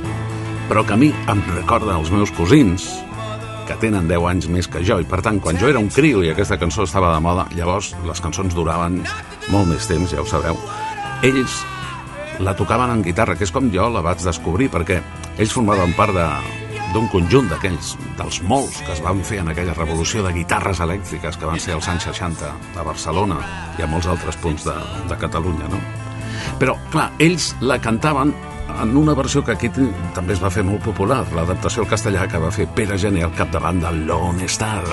però 0.67 0.81
que 0.83 0.97
a 0.97 0.97
mi 0.99 1.13
em 1.31 1.41
recorda 1.53 1.95
els 1.95 2.09
meus 2.11 2.33
cosins, 2.35 2.89
que 3.69 3.77
tenen 3.79 4.09
10 4.09 4.25
anys 4.27 4.47
més 4.51 4.67
que 4.67 4.81
jo, 4.83 4.97
i 4.99 5.05
per 5.07 5.21
tant, 5.23 5.39
quan 5.39 5.55
jo 5.55 5.69
era 5.69 5.79
un 5.79 5.87
criu 5.87 6.25
i 6.25 6.33
aquesta 6.33 6.57
cançó 6.59 6.83
estava 6.83 7.13
de 7.13 7.21
moda, 7.23 7.45
llavors 7.55 7.93
les 8.03 8.19
cançons 8.19 8.51
duraven 8.51 8.97
molt 9.47 9.69
més 9.69 9.87
temps, 9.87 10.11
ja 10.11 10.19
ho 10.19 10.27
sabeu, 10.27 10.59
ells 11.23 11.55
la 12.43 12.53
tocaven 12.53 12.97
en 12.97 13.05
guitarra, 13.05 13.37
que 13.37 13.47
és 13.47 13.55
com 13.55 13.71
jo 13.71 13.87
la 13.87 14.03
vaig 14.03 14.19
descobrir, 14.25 14.67
perquè 14.67 14.99
ells 15.37 15.55
formaven 15.55 15.95
part 15.95 16.11
de, 16.17 16.25
d'un 16.91 17.07
conjunt 17.13 17.47
d'aquells, 17.47 17.93
dels 18.19 18.41
molts 18.43 18.81
que 18.81 18.91
es 18.91 18.99
van 19.05 19.23
fer 19.23 19.39
en 19.39 19.53
aquella 19.53 19.77
revolució 19.77 20.25
de 20.27 20.35
guitarres 20.35 20.83
elèctriques 20.83 21.39
que 21.39 21.47
van 21.47 21.63
ser 21.63 21.79
als 21.79 21.87
anys 21.87 22.09
60 22.11 22.51
a 22.75 22.83
Barcelona 22.83 23.39
i 23.79 23.87
a 23.87 23.87
molts 23.87 24.11
altres 24.11 24.35
punts 24.43 24.67
de, 24.67 24.75
de 25.07 25.19
Catalunya, 25.23 25.71
no? 25.71 26.06
Però, 26.59 26.77
clar, 26.91 27.11
ells 27.19 27.53
la 27.61 27.79
cantaven 27.81 28.33
en 28.81 28.97
una 28.97 29.13
versió 29.17 29.43
que 29.43 29.55
aquí 29.55 29.69
també 30.13 30.35
es 30.35 30.43
va 30.43 30.51
fer 30.53 30.63
molt 30.65 30.83
popular, 30.85 31.23
l'adaptació 31.35 31.83
al 31.83 31.91
castellà 31.91 32.27
que 32.29 32.41
va 32.41 32.51
fer 32.53 32.67
Pere 32.75 32.97
Gené 32.99 33.23
al 33.25 33.33
capdavant 33.37 33.81
del 33.81 34.05
Lone 34.09 34.45
Star. 34.45 34.83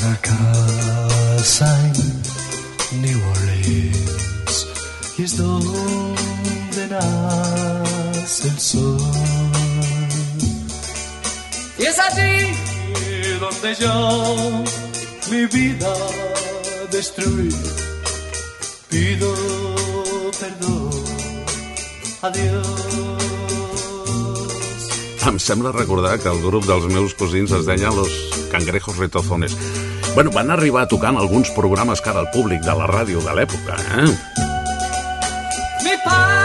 Una 0.00 0.16
casa 0.22 1.70
en 1.84 3.02
New 3.02 3.20
Orleans 3.32 4.66
y 5.20 5.22
es 5.24 5.36
donde 5.36 6.86
nace 6.88 8.48
el 8.48 8.58
sol. 8.58 8.98
Y 11.78 11.82
es 11.82 11.98
allí 11.98 12.54
donde 13.38 13.74
yo 13.74 14.64
mi 15.30 15.44
vida 15.46 15.94
destruí. 16.90 17.54
Pido 18.88 19.69
perdón. 20.40 20.90
Adiós. 22.22 22.66
Em 25.28 25.38
sembla 25.38 25.70
recordar 25.72 26.18
que 26.18 26.28
el 26.32 26.40
grup 26.42 26.64
dels 26.66 26.86
meus 26.90 27.14
cosins 27.14 27.52
es 27.52 27.66
deia 27.68 27.90
Los 27.92 28.10
Cangrejos 28.50 28.96
Retozones. 28.96 29.56
Bueno, 30.14 30.30
van 30.32 30.50
arribar 30.50 30.82
a 30.84 30.88
tocar 30.88 31.12
en 31.12 31.20
alguns 31.20 31.50
programes 31.50 32.00
cara 32.00 32.20
al 32.20 32.30
públic 32.32 32.62
de 32.64 32.74
la 32.74 32.86
ràdio 32.88 33.20
de 33.22 33.32
l'època, 33.36 33.76
eh? 34.00 34.08
Mi 35.84 35.94
padre 36.04 36.40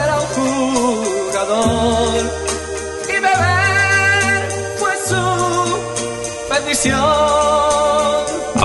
era 0.00 0.16
un 0.22 0.28
jugador 0.38 2.22
y 3.04 3.16
beber 3.26 4.42
fue 4.78 4.94
su 5.10 5.22
bendición. 6.48 7.09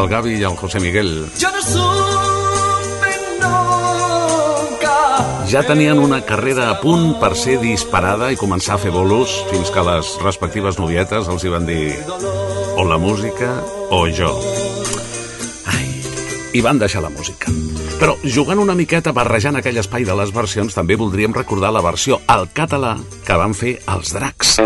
El 0.06 0.12
Gavi 0.12 0.36
i 0.38 0.44
el 0.46 0.54
José 0.54 0.78
Miguel 0.78 1.26
Yo 1.42 1.50
no 1.50 1.62
supe 1.66 3.14
nunca. 3.42 4.94
ja 5.50 5.64
tenien 5.66 5.98
una 5.98 6.22
carrera 6.22 6.70
a 6.70 6.76
punt 6.78 7.16
per 7.18 7.34
ser 7.34 7.58
disparada 7.58 8.30
i 8.30 8.38
començar 8.38 8.76
a 8.76 8.78
fer 8.84 8.92
bolos 8.94 9.34
fins 9.50 9.72
que 9.74 9.82
les 9.88 10.12
respectives 10.22 10.78
novietes 10.78 11.26
els 11.26 11.42
hi 11.42 11.50
van 11.50 11.66
dir 11.66 11.98
o 12.78 12.86
la 12.86 13.00
música 13.02 13.50
o 13.90 14.06
jo. 14.14 14.30
Ai, 15.74 15.90
i 16.54 16.62
van 16.62 16.78
deixar 16.78 17.02
la 17.02 17.10
música. 17.10 17.50
Però 17.98 18.14
jugant 18.22 18.62
una 18.62 18.78
miqueta, 18.78 19.10
barrejant 19.10 19.58
aquell 19.58 19.82
espai 19.82 20.06
de 20.06 20.14
les 20.22 20.30
versions, 20.36 20.78
també 20.78 21.00
voldríem 21.02 21.34
recordar 21.34 21.74
la 21.74 21.82
versió 21.82 22.22
al 22.28 22.46
català 22.54 22.94
que 23.26 23.42
van 23.42 23.58
fer 23.58 23.80
els 23.90 24.14
dracs. 24.14 24.60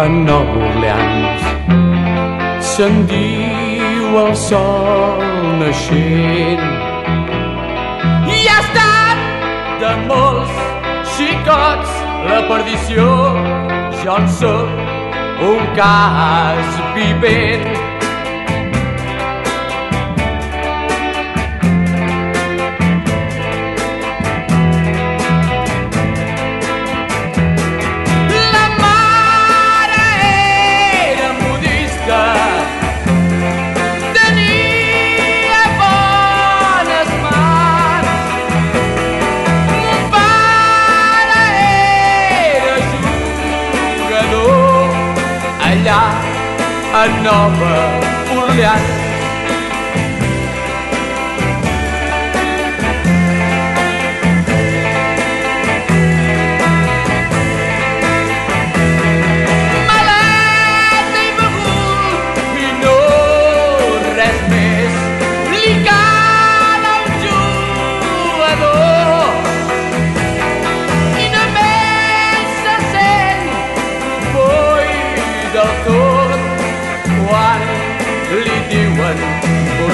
A 0.00 0.08
Nova 0.08 0.56
Orleans 0.66 1.42
se'n 2.64 3.02
diu 3.10 4.14
el 4.20 4.30
sol 4.42 5.20
naixent. 5.60 6.62
I 8.36 8.38
ha 8.48 8.56
estat 8.62 9.20
de 9.82 9.92
molts 10.06 10.56
xicots 11.18 12.00
la 12.30 12.40
perdició. 12.48 13.06
Jo 14.00 14.16
en 14.16 14.32
soc 14.40 15.44
un 15.50 15.68
cas 15.76 16.80
vivent 16.96 17.89
manobra 47.00 48.00
por 48.28 48.54
lhe 48.54 48.66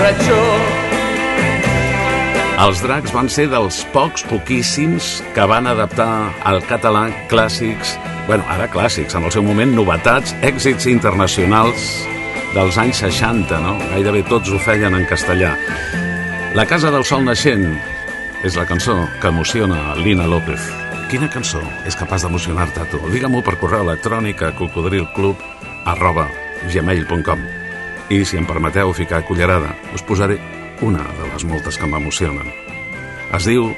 borratxó 0.06 0.42
Els 2.56 2.80
dracs 2.80 3.12
van 3.12 3.28
ser 3.28 3.50
dels 3.52 3.82
pocs, 3.92 4.22
poquíssims, 4.30 5.20
que 5.36 5.44
van 5.44 5.66
adaptar 5.68 6.32
al 6.48 6.62
català 6.64 7.10
clàssics, 7.28 7.98
bueno, 8.26 8.46
ara 8.48 8.64
clàssics, 8.72 9.12
en 9.18 9.26
el 9.28 9.34
seu 9.34 9.44
moment 9.44 9.74
novetats, 9.76 10.32
èxits 10.40 10.88
internacionals 10.88 11.90
dels 12.54 12.78
anys 12.80 13.02
60, 13.04 13.60
no? 13.60 13.74
Gairebé 13.90 14.22
tots 14.30 14.48
ho 14.48 14.60
feien 14.64 14.96
en 14.96 15.04
castellà. 15.04 15.52
La 16.56 16.64
Casa 16.64 16.90
del 16.94 17.04
Sol 17.04 17.26
Naixent 17.26 17.68
és 18.42 18.56
la 18.56 18.64
cançó 18.64 18.96
que 19.20 19.28
emociona 19.28 19.92
Lina 20.00 20.24
López. 20.24 20.72
Quina 21.12 21.28
cançó 21.28 21.60
és 21.84 21.98
capaç 21.98 22.24
d'emocionar-te 22.24 22.88
tu? 22.88 23.02
Digue-m'ho 23.12 23.44
per 23.44 23.58
correu 23.60 23.84
electrònic 23.84 24.48
a 24.48 24.54
cocodrilclub 24.56 25.44
arroba 25.92 26.30
gmail.com 26.72 27.44
i 28.10 28.22
si 28.24 28.38
em 28.38 28.46
permeteu 28.46 28.92
ficar 28.94 29.24
cullerada, 29.26 29.74
us 29.94 30.04
posaré 30.06 30.38
una 30.82 31.02
de 31.18 31.26
les 31.32 31.44
moltes 31.48 31.78
que 31.78 31.88
m'emocionen. 31.90 32.52
Es 33.34 33.48
diu 33.48 33.72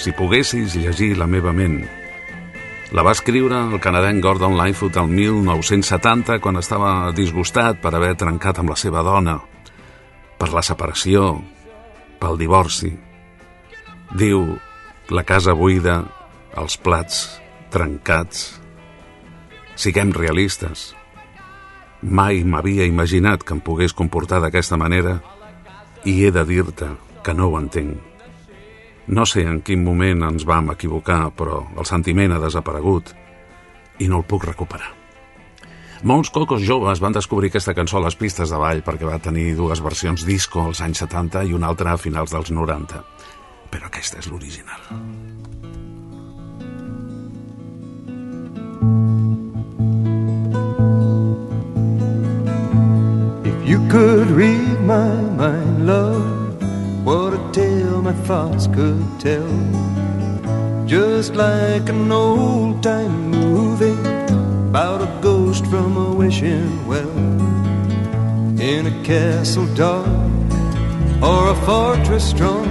Si 0.00 0.14
poguessis 0.16 0.78
llegir 0.80 1.18
la 1.20 1.26
meva 1.28 1.52
ment. 1.52 1.82
La 2.96 3.02
va 3.04 3.12
escriure 3.12 3.58
el 3.68 3.80
canadenc 3.84 4.22
Gordon 4.24 4.56
Lightfoot 4.56 4.96
el 4.96 5.10
1970 5.12 6.38
quan 6.40 6.56
estava 6.56 7.12
disgustat 7.12 7.82
per 7.82 7.92
haver 7.94 8.14
trencat 8.16 8.62
amb 8.62 8.72
la 8.72 8.78
seva 8.80 9.02
dona, 9.04 9.36
per 10.40 10.48
la 10.54 10.64
separació, 10.64 11.34
pel 12.18 12.40
divorci. 12.40 12.94
Diu 14.16 14.56
la 15.12 15.26
casa 15.28 15.52
buida, 15.52 16.00
els 16.56 16.78
plats 16.80 17.20
trencats. 17.70 18.46
Siguem 19.76 20.16
realistes. 20.16 20.94
Mai 22.02 22.44
m'havia 22.48 22.86
imaginat 22.88 23.42
que 23.44 23.52
em 23.52 23.60
pogués 23.60 23.92
comportar 23.92 24.40
d'aquesta 24.40 24.78
manera 24.80 25.18
i 26.08 26.22
he 26.24 26.30
de 26.32 26.44
dir-te 26.48 26.88
que 27.24 27.34
no 27.36 27.50
ho 27.50 27.58
entenc. 27.58 27.98
No 29.10 29.26
sé 29.26 29.44
en 29.44 29.60
quin 29.60 29.82
moment 29.84 30.24
ens 30.30 30.46
vam 30.48 30.70
equivocar, 30.72 31.28
però 31.36 31.64
el 31.76 31.84
sentiment 31.84 32.32
ha 32.32 32.40
desaparegut 32.40 33.12
i 34.00 34.08
no 34.08 34.22
el 34.22 34.24
puc 34.24 34.46
recuperar. 34.48 34.94
Molts 36.00 36.30
cocos 36.32 36.64
joves 36.64 37.02
van 37.04 37.12
descobrir 37.12 37.50
aquesta 37.50 37.74
cançó 37.76 37.98
a 37.98 38.06
les 38.06 38.16
pistes 38.16 38.48
de 38.48 38.56
ball 38.56 38.80
perquè 38.86 39.04
va 39.04 39.20
tenir 39.20 39.52
dues 39.58 39.82
versions 39.84 40.24
disco 40.24 40.64
als 40.64 40.80
anys 40.80 41.04
70 41.04 41.44
i 41.50 41.52
una 41.52 41.68
altra 41.68 41.92
a 41.92 42.00
finals 42.00 42.32
dels 42.32 42.48
90. 42.48 43.04
Però 43.68 43.92
aquesta 43.92 44.24
és 44.24 44.30
l'original. 44.32 44.88
If 48.80 49.49
you 53.70 53.78
could 53.88 54.28
read 54.32 54.80
my 54.80 55.14
mind, 55.38 55.86
love, 55.86 56.60
what 57.04 57.32
a 57.32 57.52
tale 57.52 58.02
my 58.02 58.12
thoughts 58.28 58.66
could 58.66 59.06
tell. 59.20 59.54
Just 60.86 61.36
like 61.36 61.88
an 61.88 62.10
old 62.10 62.82
time 62.82 63.30
movie 63.30 64.00
about 64.70 65.02
a 65.02 65.20
ghost 65.22 65.64
from 65.66 65.96
a 65.96 66.12
wishing 66.12 66.84
well 66.88 67.16
in 68.60 68.88
a 68.88 69.04
castle 69.04 69.72
dark 69.76 70.08
or 71.22 71.50
a 71.50 71.56
fortress 71.64 72.28
strong 72.28 72.68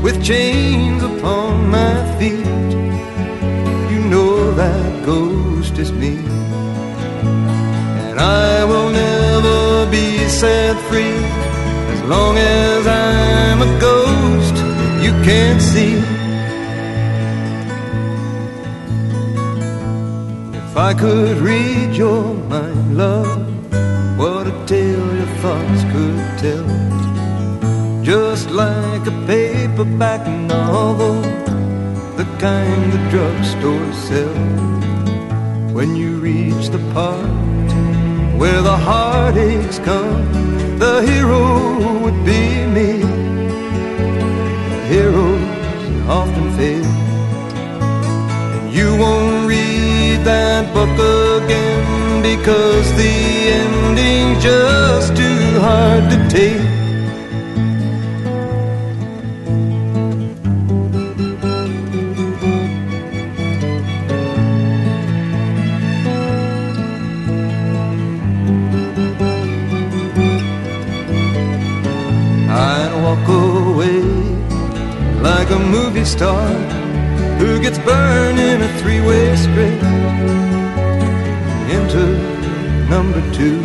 with 0.00 0.24
chains 0.24 1.02
upon 1.02 1.68
my 1.68 1.94
feet. 2.18 2.72
You 3.92 4.00
know 4.08 4.54
that 4.54 5.04
ghost 5.04 5.76
is 5.76 5.92
me, 5.92 6.16
and 8.08 8.18
I 8.18 8.64
will 8.64 8.88
never 8.88 9.19
be 9.90 10.28
set 10.28 10.76
free 10.88 11.18
as 11.94 12.02
long 12.04 12.36
as 12.38 12.86
I'm 12.86 13.62
a 13.62 13.80
ghost 13.80 14.56
you 15.04 15.12
can't 15.24 15.60
see. 15.60 15.96
If 20.62 20.76
I 20.76 20.94
could 20.94 21.38
read 21.38 21.96
your 21.96 22.34
mind, 22.34 22.96
love, 22.96 23.38
what 24.18 24.46
a 24.46 24.54
tale 24.66 25.14
your 25.20 25.32
thoughts 25.42 25.82
could 25.92 26.22
tell. 26.44 26.68
Just 28.02 28.50
like 28.50 29.04
a 29.06 29.16
paperback 29.26 30.26
novel, 30.26 31.20
the 32.16 32.26
kind 32.38 32.92
the 32.92 33.02
drugstore 33.10 33.92
sells. 33.92 35.74
When 35.74 35.96
you 35.96 36.18
reach 36.18 36.68
the 36.68 36.82
part 36.92 37.49
where 38.40 38.62
the 38.62 38.74
heartaches 38.74 39.78
come, 39.80 40.78
the 40.78 41.02
hero 41.02 42.00
would 42.02 42.24
be 42.24 42.64
me. 42.76 42.92
The 44.72 44.80
heroes 44.88 46.08
often 46.08 46.50
fail, 46.56 46.86
and 48.54 48.72
you 48.72 48.96
won't 48.96 49.46
read 49.46 50.24
that 50.24 50.72
book 50.72 50.88
again 51.42 52.22
because 52.22 52.86
the 52.96 53.14
ending's 53.60 54.42
just 54.42 55.14
too 55.14 55.60
hard 55.60 56.08
to 56.08 56.28
take. 56.30 56.79
Star 76.04 76.48
who 77.38 77.60
gets 77.60 77.78
burned 77.78 78.38
in 78.38 78.62
a 78.62 78.68
three-way 78.80 79.36
script 79.36 79.82
into 81.76 82.04
number 82.88 83.20
two. 83.32 83.60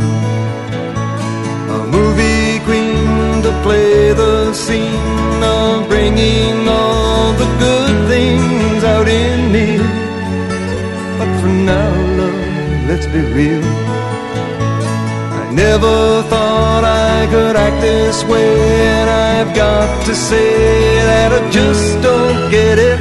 A 1.78 1.80
movie 1.88 2.60
queen 2.66 3.42
to 3.44 3.52
play 3.64 4.14
the 4.14 4.54
scene 4.54 5.44
of 5.44 5.88
bringing 5.88 6.68
all 6.68 7.34
the 7.34 7.50
good 7.60 8.08
things 8.08 8.84
out 8.84 9.08
in 9.08 9.52
me. 9.52 9.78
But 11.18 11.42
for 11.42 11.48
now, 11.48 11.92
love, 12.18 12.90
let's 12.90 13.08
be 13.08 13.22
real. 13.34 13.95
Never 15.70 16.22
thought 16.30 16.84
I 16.84 17.26
could 17.34 17.56
act 17.56 17.82
this 17.82 18.24
way, 18.26 18.54
and 18.98 19.10
I've 19.10 19.52
got 19.56 20.06
to 20.06 20.14
say 20.14 20.52
that 21.10 21.30
I 21.40 21.42
just 21.50 21.90
don't 22.04 22.52
get 22.52 22.78
it. 22.78 23.00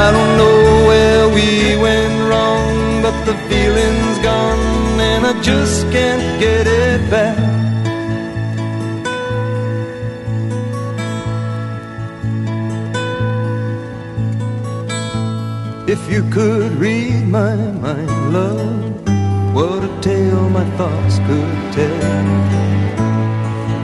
I 0.00 0.04
don't 0.14 0.32
know 0.40 0.60
where 0.90 1.24
we 1.38 1.48
went 1.86 2.16
wrong, 2.28 3.00
but 3.04 3.16
the 3.24 3.34
feeling's 3.48 4.18
gone, 4.18 5.00
and 5.10 5.26
I 5.26 5.34
just 5.40 5.90
can't 5.90 6.28
get 6.38 6.66
it 6.66 7.00
back. 7.10 7.38
If 15.88 16.00
you 16.12 16.22
could 16.30 16.72
read 16.72 17.26
my 17.26 17.56
mind, 17.56 18.32
love, 18.34 19.54
what 19.54 19.82
a 19.82 19.90
tale 20.02 20.48
my 20.50 20.66
thoughts 20.76 21.18
could 21.26 21.59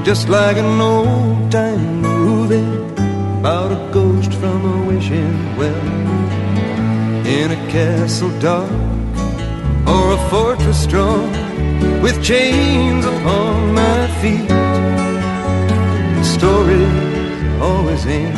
Just 0.05 0.29
like 0.29 0.57
an 0.57 0.81
old 0.81 1.51
time 1.51 2.03
movie 2.03 2.77
about 3.41 3.73
a 3.73 3.91
ghost 3.93 4.33
from 4.35 4.65
a 4.65 4.87
wishing 4.87 5.57
well 5.57 5.87
in 7.27 7.51
a 7.51 7.71
castle 7.71 8.31
dark 8.39 8.71
or 9.87 10.13
a 10.13 10.19
fortress 10.31 10.83
strong 10.83 11.31
with 12.03 12.23
chains 12.23 13.05
upon 13.05 13.75
my 13.75 14.07
feet. 14.21 14.49
The 16.19 16.25
stories 16.25 17.61
always 17.61 18.07
end. 18.07 18.37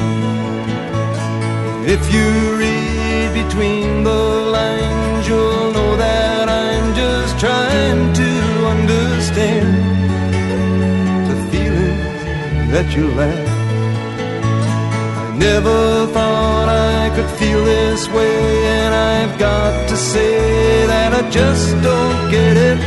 If 1.86 2.02
you 2.14 2.56
read 2.56 3.44
between 3.44 4.04
the 4.04 4.47
understand 9.38 11.28
the 11.28 11.36
feeling 11.50 11.98
that 12.70 12.96
you 12.96 13.06
left. 13.12 13.48
I 15.18 15.36
never 15.38 16.06
thought 16.12 16.68
I 16.68 17.10
could 17.14 17.30
feel 17.38 17.64
this 17.64 18.08
way, 18.08 18.66
and 18.66 18.94
I've 18.94 19.38
got 19.38 19.88
to 19.88 19.96
say 19.96 20.86
that 20.86 21.12
I 21.14 21.30
just 21.30 21.70
don't 21.82 22.30
get 22.30 22.56
it. 22.56 22.78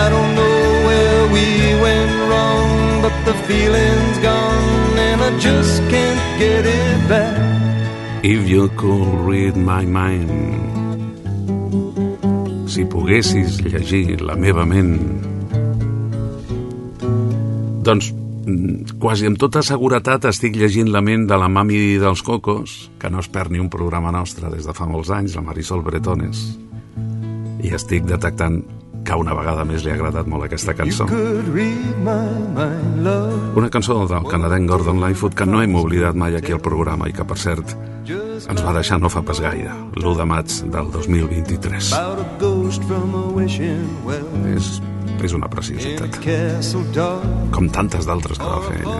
I 0.00 0.08
don't 0.08 0.34
know 0.34 0.60
where 0.88 1.22
we 1.36 1.46
went 1.86 2.12
wrong, 2.30 3.02
but 3.02 3.14
the 3.24 3.34
feeling's 3.46 4.18
gone, 4.18 4.98
and 4.98 5.20
I 5.20 5.38
just 5.38 5.82
can't 5.90 6.38
get 6.38 6.64
it 6.66 7.08
back. 7.08 7.36
If 8.22 8.48
you 8.48 8.68
could 8.70 9.14
read 9.28 9.56
my 9.56 9.84
mind. 9.84 10.54
Si 12.66 12.84
poguessis 12.84 13.62
llegir 13.62 14.20
la 14.20 14.34
meva 14.34 14.66
ment. 14.66 15.25
Doncs 17.86 18.10
mm, 18.10 18.98
quasi 18.98 19.28
amb 19.30 19.38
tota 19.38 19.62
seguretat 19.62 20.26
estic 20.26 20.56
llegint 20.58 20.90
la 20.90 21.02
ment 21.04 21.28
de 21.30 21.36
la 21.38 21.46
mami 21.46 21.98
dels 22.02 22.22
cocos, 22.26 22.90
que 22.98 23.10
no 23.12 23.22
es 23.22 23.28
perd 23.30 23.54
ni 23.54 23.62
un 23.62 23.70
programa 23.70 24.10
nostre 24.14 24.50
des 24.50 24.66
de 24.66 24.74
fa 24.74 24.88
molts 24.90 25.12
anys, 25.14 25.36
la 25.38 25.44
Marisol 25.46 25.84
Bretones. 25.86 26.42
I 27.62 27.70
estic 27.78 28.08
detectant 28.10 28.64
que 29.06 29.14
una 29.14 29.36
vegada 29.38 29.62
més 29.64 29.84
li 29.84 29.92
ha 29.92 29.94
agradat 29.94 30.26
molt 30.26 30.48
aquesta 30.48 30.74
cançó. 30.74 31.06
Una 33.56 33.70
cançó 33.70 34.00
del 34.10 34.26
canadenc 34.26 34.70
Gordon 34.70 34.98
Lightfoot 35.04 35.38
que 35.38 35.46
no 35.46 35.62
hem 35.62 35.78
oblidat 35.78 36.18
mai 36.18 36.34
aquí 36.34 36.56
al 36.56 36.62
programa 36.64 37.06
i 37.06 37.14
que, 37.14 37.22
per 37.22 37.38
cert, 37.38 37.76
ens 38.10 38.64
va 38.66 38.74
deixar 38.74 38.98
no 38.98 39.12
fa 39.12 39.22
pas 39.22 39.38
gaire, 39.42 39.70
l'1 39.94 40.18
de 40.18 40.26
maig 40.26 40.58
del 40.74 40.90
2023. 40.98 41.94
About 41.94 42.18
a 42.24 42.28
ghost 42.42 42.82
from 42.90 43.14
a 43.14 43.24
wishing 43.38 43.86
well 44.02 44.26
És, 44.56 44.80
és 45.24 45.34
una 45.36 45.48
preciositat, 45.50 46.18
com 47.54 47.68
tantes 47.72 48.06
d'altres 48.08 48.40
que 48.40 48.50
va 48.50 48.60
fer 48.66 48.80
ella. 48.82 48.98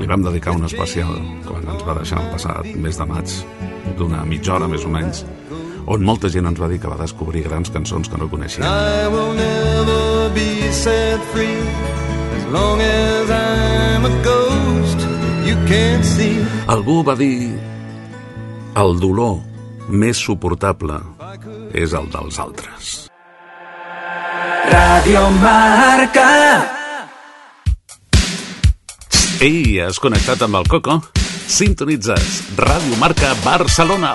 Li 0.00 0.08
vam 0.08 0.24
dedicar 0.24 0.56
un 0.56 0.64
especial 0.68 1.12
quan 1.46 1.66
ens 1.66 1.84
va 1.86 1.96
deixar 1.98 2.22
el 2.22 2.30
passat 2.34 2.68
mes 2.86 2.98
de 2.98 3.06
maig, 3.10 3.36
d'una 3.98 4.24
mitja 4.28 4.56
hora 4.56 4.70
més 4.70 4.86
o 4.88 4.92
menys, 4.92 5.24
on 5.86 6.04
molta 6.06 6.30
gent 6.32 6.48
ens 6.48 6.60
va 6.62 6.70
dir 6.70 6.80
que 6.82 6.90
va 6.90 6.98
descobrir 7.00 7.44
grans 7.48 7.70
cançons 7.74 8.08
que 8.08 8.18
no 8.18 8.30
coneixia. 8.30 8.64
I 8.64 9.08
will 9.12 9.34
never 9.36 10.30
be 10.34 10.70
set 10.72 11.20
free 11.34 11.60
as 12.38 12.46
long 12.54 12.80
as 12.80 13.30
I'm 13.30 14.06
a 14.06 14.14
ghost 14.24 15.06
you 15.46 15.56
can't 15.68 16.04
see. 16.06 16.40
Algú 16.72 17.02
va 17.06 17.16
dir 17.18 17.52
el 18.78 19.00
dolor 19.02 19.40
més 19.92 20.16
suportable 20.16 21.00
és 21.74 21.92
el 21.98 22.08
dels 22.12 22.38
altres. 22.40 23.11
Radio 24.72 25.28
Marca. 25.36 26.28
Ei, 29.44 29.76
has 29.84 29.98
connectat 30.00 30.40
amb 30.46 30.56
el 30.56 30.68
Coco? 30.70 30.96
Sintonitzes 31.52 32.56
Ràdio 32.56 32.96
Marca 32.96 33.34
Barcelona 33.44 34.14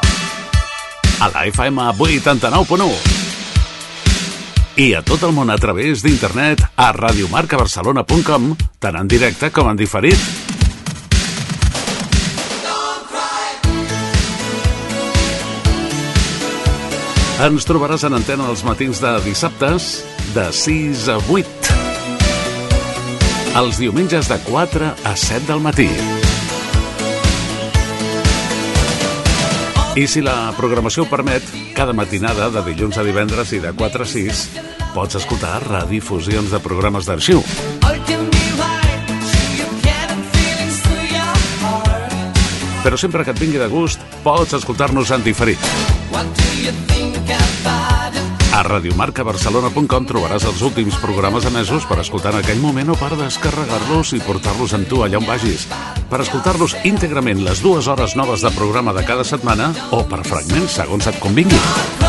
a 1.22 1.30
la 1.30 1.46
FM 1.52 1.86
89.1 1.94 2.90
i 4.82 4.92
a 4.98 5.04
tot 5.06 5.22
el 5.30 5.34
món 5.38 5.54
a 5.54 5.58
través 5.62 6.02
d'internet 6.02 6.66
a 6.74 6.90
radiomarcabarcelona.com 6.98 8.52
tant 8.82 8.98
en 8.98 9.08
directe 9.10 9.54
com 9.54 9.70
en 9.70 9.78
diferit. 9.78 10.47
Ens 17.38 17.68
trobaràs 17.70 18.02
en 18.08 18.16
antena 18.18 18.48
els 18.50 18.64
matins 18.66 18.98
de 18.98 19.12
dissabtes 19.22 20.00
de 20.34 20.46
6 20.58 21.04
a 21.14 21.18
8. 21.30 21.76
Els 23.62 23.78
diumenges 23.78 24.26
de 24.32 24.40
4 24.48 24.88
a 25.06 25.12
7 25.14 25.46
del 25.46 25.62
matí. 25.62 25.86
I 30.02 30.08
si 30.10 30.26
la 30.26 30.50
programació 30.58 31.06
ho 31.06 31.12
permet, 31.14 31.46
cada 31.78 31.94
matinada 31.94 32.50
de 32.50 32.66
dilluns 32.72 32.98
a 32.98 33.06
divendres 33.06 33.54
i 33.54 33.62
de 33.62 33.70
4 33.78 34.02
a 34.02 34.12
6 34.18 34.44
pots 34.98 35.22
escoltar 35.22 35.62
redifusions 35.70 36.50
de 36.50 36.58
programes 36.66 37.06
d'arxiu. 37.06 37.46
Però 42.88 42.96
sempre 42.96 43.26
que 43.28 43.34
et 43.36 43.40
vingui 43.42 43.60
de 43.60 43.66
gust, 43.68 44.00
pots 44.24 44.54
escoltar-nos 44.56 45.10
en 45.12 45.20
diferit. 45.26 45.60
A 48.56 48.62
radiomarcabarcelona.com 48.64 50.08
trobaràs 50.08 50.48
els 50.48 50.64
últims 50.64 50.96
programes 51.04 51.50
emesos 51.52 51.84
per 51.90 52.00
escoltar 52.00 52.32
en 52.32 52.40
aquell 52.40 52.64
moment 52.64 52.96
o 52.96 52.96
per 52.96 53.12
descarregar-los 53.20 54.16
i 54.16 54.24
portar-los 54.24 54.80
amb 54.80 54.88
tu 54.88 55.04
allà 55.04 55.20
on 55.20 55.28
vagis. 55.28 55.68
Per 56.08 56.24
escoltar-los 56.24 56.80
íntegrament 56.88 57.44
les 57.44 57.60
dues 57.60 57.92
hores 57.92 58.16
noves 58.16 58.48
de 58.48 58.56
programa 58.56 58.96
de 58.96 59.04
cada 59.04 59.28
setmana 59.28 59.74
o 59.92 60.06
per 60.08 60.24
fragments 60.24 60.80
segons 60.80 61.12
et 61.12 61.20
convingui. 61.20 62.07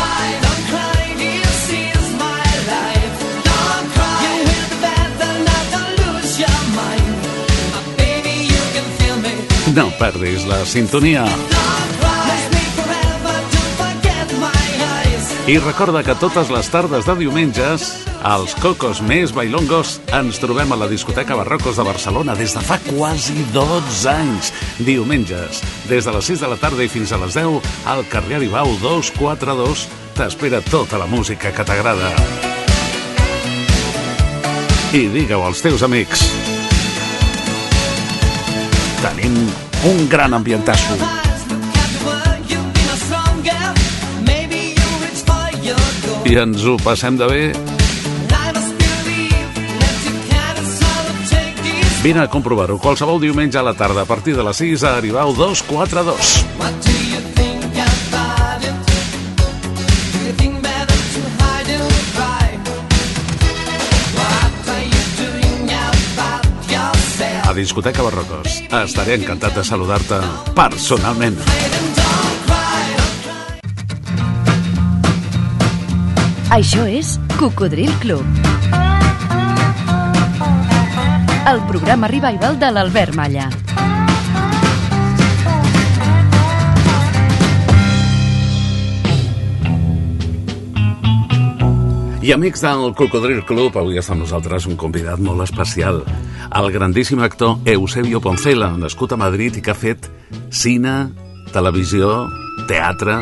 No 9.79 9.87
perdis 9.95 10.43
la 10.43 10.65
sintonia. 10.67 11.21
I 15.47 15.55
recorda 15.63 16.01
que 16.03 16.15
totes 16.19 16.49
les 16.51 16.67
tardes 16.67 17.05
de 17.07 17.13
diumenges, 17.15 17.85
als 18.27 18.57
Cocos 18.59 18.99
més 18.99 19.31
Bailongos, 19.31 19.93
ens 20.17 20.41
trobem 20.43 20.73
a 20.75 20.77
la 20.81 20.89
discoteca 20.91 21.37
Barrocos 21.39 21.79
de 21.79 21.85
Barcelona 21.87 22.35
des 22.35 22.57
de 22.57 22.63
fa 22.67 22.75
quasi 22.89 23.37
12 23.55 24.09
anys. 24.11 24.51
Diumenges, 24.83 25.63
des 25.87 26.03
de 26.03 26.17
les 26.17 26.27
6 26.33 26.43
de 26.43 26.51
la 26.51 26.59
tarda 26.59 26.83
i 26.83 26.91
fins 26.91 27.15
a 27.15 27.21
les 27.23 27.39
10, 27.39 27.71
al 27.87 28.03
carrer 28.11 28.41
Aribau 28.41 28.75
242, 28.83 29.85
t'espera 30.19 30.59
tota 30.67 30.99
la 30.99 31.07
música 31.07 31.55
que 31.55 31.63
t'agrada. 31.63 32.11
I 34.91 35.07
digue-ho 35.15 35.39
als 35.47 35.63
teus 35.63 35.87
amics. 35.87 36.27
Tenim 38.99 39.68
un 39.83 40.07
gran 40.09 40.33
ambientasso. 40.33 40.97
I 46.25 46.35
ens 46.37 46.65
ho 46.65 46.75
passem 46.77 47.17
de 47.17 47.25
bé. 47.25 47.43
Vine 52.03 52.21
a 52.23 52.27
comprovar-ho 52.31 52.77
qualsevol 52.79 53.19
diumenge 53.19 53.57
a 53.59 53.63
la 53.63 53.73
tarda 53.73 54.05
a 54.05 54.07
partir 54.07 54.35
de 54.35 54.43
les 54.43 54.61
6 54.61 54.83
a 54.83 54.95
Aribau 54.99 55.33
242. 55.35 56.88
Discoteca 67.59 67.99
Barrocos. 68.01 68.61
Estaré 68.71 69.17
encantat 69.19 69.57
de 69.59 69.63
saludar-te 69.67 70.15
personalment. 70.55 71.35
Això 76.55 76.85
és 76.87 77.17
Cocodril 77.35 77.91
Club. 77.99 78.23
El 81.51 81.59
programa 81.67 82.07
revival 82.07 82.55
de 82.63 82.71
l'Albert 82.71 83.19
Malla. 83.19 83.49
I 92.23 92.31
amics 92.39 92.63
del 92.63 92.93
Cocodril 92.95 93.43
Club, 93.43 93.75
avui 93.75 93.99
està 93.99 94.15
amb 94.15 94.23
nosaltres 94.23 94.67
un 94.69 94.79
convidat 94.79 95.19
molt 95.19 95.43
especial, 95.43 96.05
el 96.55 96.71
grandíssim 96.71 97.19
actor 97.21 97.57
Eusebio 97.65 98.21
Poncela, 98.21 98.71
nascut 98.77 99.13
a 99.13 99.19
Madrid 99.19 99.59
i 99.59 99.61
que 99.61 99.71
ha 99.73 99.77
fet 99.77 100.09
cine, 100.49 101.11
televisió, 101.53 102.25
teatre, 102.69 103.19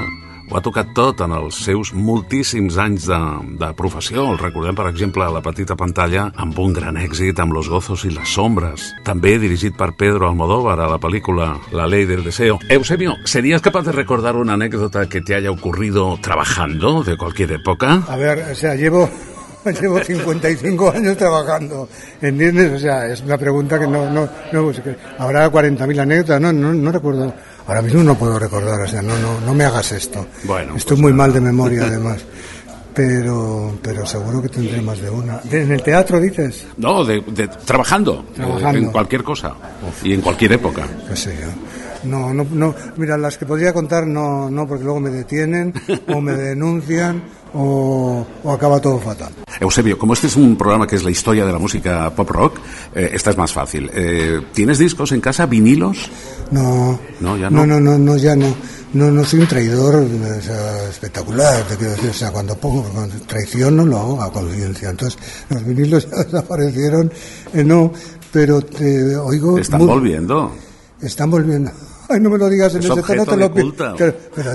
ho 0.47 0.55
ha 0.55 0.61
tocat 0.63 0.93
tot 0.95 1.19
en 1.25 1.33
els 1.35 1.57
seus 1.59 1.89
moltíssims 1.91 2.77
anys 2.79 3.09
de, 3.09 3.17
de 3.59 3.67
professió. 3.75 4.23
El 4.31 4.39
recordem, 4.39 4.77
per 4.77 4.85
exemple, 4.87 5.25
a 5.25 5.33
la 5.33 5.41
petita 5.43 5.75
pantalla 5.75 6.29
amb 6.39 6.59
un 6.63 6.71
gran 6.77 6.95
èxit 6.95 7.41
amb 7.43 7.51
Los 7.51 7.67
gozos 7.67 8.05
y 8.05 8.11
las 8.15 8.31
sombras. 8.31 8.93
També 9.03 9.35
dirigit 9.43 9.75
per 9.75 9.91
Pedro 9.99 10.29
Almodóvar 10.29 10.79
a 10.79 10.87
la 10.87 10.99
película 11.03 11.57
La 11.71 11.87
ley 11.87 12.05
del 12.05 12.23
deseo. 12.23 12.59
Eusebio, 12.69 13.15
¿serías 13.25 13.61
capaz 13.61 13.83
de 13.83 13.91
recordar 13.91 14.37
una 14.37 14.53
anécdota 14.53 15.09
que 15.09 15.19
te 15.19 15.35
haya 15.35 15.51
ocurrido 15.51 16.17
trabajando 16.21 17.03
de 17.03 17.17
cualquier 17.17 17.51
época? 17.51 18.03
A 18.07 18.15
ver, 18.15 18.51
o 18.51 18.55
sea, 18.55 18.75
llevo, 18.75 19.09
llevo 19.81 20.03
55 20.03 20.91
años 20.91 21.17
trabajando, 21.17 21.87
¿entiendes? 22.21 22.73
O 22.73 22.79
sea, 22.79 23.05
es 23.07 23.21
una 23.21 23.37
pregunta 23.37 23.79
que 23.79 23.87
no... 23.87 24.09
no, 24.09 24.27
no 24.51 24.71
es 24.71 24.79
que 24.79 24.95
habrá 25.17 25.51
40.000 25.51 25.99
anécdotas, 25.99 26.41
no, 26.41 26.51
no, 26.53 26.73
no 26.73 26.91
recuerdo. 26.91 27.33
Ahora 27.67 27.81
mismo 27.81 28.03
no 28.03 28.15
puedo 28.15 28.39
recordar, 28.39 28.79
o 28.81 28.87
sea, 28.87 29.01
no, 29.01 29.17
no, 29.19 29.39
no 29.41 29.53
me 29.53 29.63
hagas 29.65 29.91
esto. 29.91 30.25
Bueno, 30.45 30.75
Estoy 30.75 30.97
muy 30.97 31.13
mal 31.13 31.33
de 31.33 31.41
memoria, 31.41 31.83
además. 31.87 32.23
Pero, 32.93 33.77
pero 33.81 34.05
seguro 34.07 34.41
que 34.41 34.49
tendré 34.49 34.81
más 34.81 34.99
de 34.99 35.09
una. 35.09 35.37
¿De- 35.43 35.61
¿En 35.61 35.71
el 35.71 35.83
teatro 35.83 36.19
dices? 36.19 36.65
No, 36.77 37.03
de, 37.05 37.21
de- 37.27 37.47
trabajando, 37.47 38.25
Trabajando. 38.35 38.79
eh, 38.79 38.81
en 38.83 38.91
cualquier 38.91 39.23
cosa 39.23 39.53
y 40.03 40.13
en 40.13 40.21
cualquier 40.21 40.53
época. 40.53 40.87
qué 41.07 41.15
sé 41.15 41.35
yo. 41.39 41.47
No, 42.09 42.33
no, 42.33 42.43
no. 42.49 42.73
Mira, 42.95 43.15
las 43.17 43.37
que 43.37 43.45
podría 43.45 43.71
contar 43.71 44.07
no, 44.07 44.49
no, 44.49 44.67
porque 44.67 44.83
luego 44.83 44.99
me 44.99 45.11
detienen 45.11 45.73
o 46.07 46.21
me 46.21 46.31
denuncian 46.33 47.21
o, 47.53 48.25
o 48.43 48.51
acaba 48.51 48.79
todo 48.79 48.99
fatal. 48.99 49.33
Eusebio, 49.59 49.97
como 49.97 50.13
este 50.13 50.27
es 50.27 50.35
un 50.35 50.55
programa 50.55 50.85
que 50.87 50.95
es 50.95 51.03
la 51.03 51.11
historia 51.11 51.45
de 51.45 51.51
la 51.51 51.59
música 51.59 52.13
pop 52.15 52.29
rock, 52.29 52.59
eh, 52.93 53.09
esta 53.13 53.31
es 53.31 53.37
más 53.37 53.51
fácil. 53.51 53.89
Eh, 53.93 54.41
¿Tienes 54.53 54.77
discos 54.77 55.11
en 55.11 55.21
casa, 55.21 55.45
vinilos? 55.45 56.09
No, 56.51 56.99
No, 57.19 57.37
ya 57.37 57.49
no. 57.49 57.65
no, 57.65 57.79
no, 57.79 57.91
no, 57.91 57.97
no, 57.97 58.17
ya 58.17 58.35
no. 58.35 58.53
No, 58.93 59.11
no 59.11 59.23
soy 59.25 59.41
un 59.41 59.47
traidor 59.47 59.95
o 59.95 60.41
sea, 60.41 60.87
espectacular, 60.89 61.61
te 61.63 61.75
quiero 61.75 61.91
decir, 61.91 62.09
o 62.09 62.13
sea, 62.13 62.31
cuando 62.31 62.55
pongo 62.55 62.83
cuando 62.83 63.15
traiciono 63.25 63.85
lo 63.85 63.97
hago 63.97 64.21
a 64.21 64.31
conciencia. 64.31 64.89
Entonces, 64.89 65.19
los 65.49 65.65
vinilos 65.65 66.07
ya 66.09 66.23
desaparecieron, 66.23 67.11
eh, 67.53 67.63
no, 67.65 67.91
pero 68.31 68.61
te 68.61 69.15
oigo... 69.17 69.57
Están 69.59 69.79
muy- 69.79 69.87
volviendo. 69.89 70.53
Están 71.01 71.29
volviendo. 71.29 71.69
Ay, 72.09 72.19
no 72.21 72.29
me 72.29 72.37
lo 72.37 72.49
digas 72.49 72.73
en 72.73 72.79
Es 72.79 72.85
ese 72.85 72.93
tono, 73.01 73.25
te 73.25 73.31
de 73.31 73.37
lo 73.37 73.47
pero, 74.33 74.51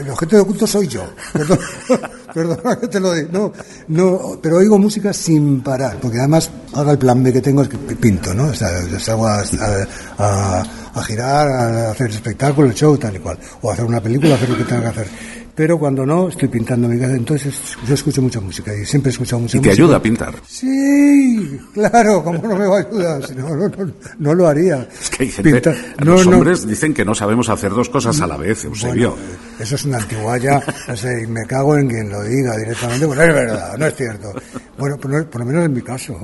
el 0.00 0.10
objeto 0.10 0.36
de 0.36 0.44
culto 0.44 0.66
soy 0.66 0.88
yo. 0.88 1.04
Perdón- 1.32 1.58
Perdona 2.34 2.76
que 2.78 2.88
te 2.88 3.00
lo 3.00 3.12
diga. 3.14 3.28
No, 3.32 3.52
no, 3.88 4.38
pero 4.42 4.58
oigo 4.58 4.78
música 4.78 5.12
sin 5.14 5.60
parar, 5.62 5.96
porque 6.00 6.18
además 6.18 6.50
ahora 6.74 6.92
el 6.92 6.98
plan 6.98 7.22
B 7.22 7.32
que 7.32 7.40
tengo 7.40 7.62
es 7.62 7.68
que 7.70 7.78
pinto, 7.78 8.34
¿no? 8.34 8.48
O 8.48 8.54
sea, 8.54 8.68
salgo 8.98 9.26
a, 9.26 9.42
a- 10.18 11.02
girar, 11.02 11.48
a 11.48 11.90
hacer 11.92 12.10
espectáculos, 12.10 12.74
show, 12.74 12.96
tal 12.98 13.16
y 13.16 13.18
cual. 13.20 13.38
O 13.62 13.70
hacer 13.70 13.84
una 13.84 14.00
película, 14.00 14.34
hacer 14.34 14.50
lo 14.50 14.56
que 14.58 14.64
tenga 14.64 14.82
que 14.82 14.86
hacer. 14.88 15.08
Pero 15.58 15.76
cuando 15.76 16.06
no, 16.06 16.28
estoy 16.28 16.46
pintando 16.48 16.86
mi 16.86 17.00
casa. 17.00 17.14
Entonces, 17.14 17.76
yo 17.84 17.94
escucho 17.94 18.22
mucha 18.22 18.40
música 18.40 18.72
y 18.72 18.86
siempre 18.86 19.10
he 19.10 19.12
escuchado 19.12 19.40
mucha 19.42 19.58
Y 19.58 19.60
te 19.60 19.68
música. 19.70 19.82
ayuda 19.82 19.96
a 19.96 20.02
pintar. 20.02 20.34
Sí, 20.46 21.58
claro, 21.74 22.22
¿cómo 22.22 22.38
no 22.46 22.54
me 22.56 22.64
va 22.68 22.76
a 22.76 22.80
ayudar? 22.82 23.26
Si 23.26 23.34
no, 23.34 23.48
no, 23.56 23.68
no, 23.68 23.92
no 24.20 24.34
lo 24.34 24.46
haría. 24.46 24.88
Es 25.00 25.10
que 25.10 25.24
hay 25.24 25.30
gente, 25.32 25.50
Pintar- 25.60 25.76
los 26.04 26.24
hombres 26.28 26.64
dicen 26.64 26.94
que 26.94 27.04
no 27.04 27.12
sabemos 27.12 27.48
hacer 27.48 27.72
dos 27.72 27.88
cosas 27.88 28.20
a 28.20 28.28
la 28.28 28.36
vez, 28.36 28.64
Eusebio. 28.66 29.10
Bueno, 29.16 29.24
eso 29.58 29.74
es 29.74 29.84
una 29.84 29.98
antigualla, 29.98 30.62
no 30.86 30.96
sé, 30.96 31.22
y 31.24 31.26
me 31.26 31.44
cago 31.44 31.76
en 31.76 31.88
quien 31.88 32.08
lo 32.08 32.22
diga 32.22 32.56
directamente, 32.56 33.06
pues 33.08 33.18
es 33.18 33.34
verdad, 33.34 33.76
no 33.76 33.86
es 33.86 33.94
cierto. 33.96 34.32
Bueno, 34.78 34.96
por 34.96 35.40
lo 35.40 35.44
menos 35.44 35.64
en 35.64 35.72
mi 35.72 35.82
caso. 35.82 36.14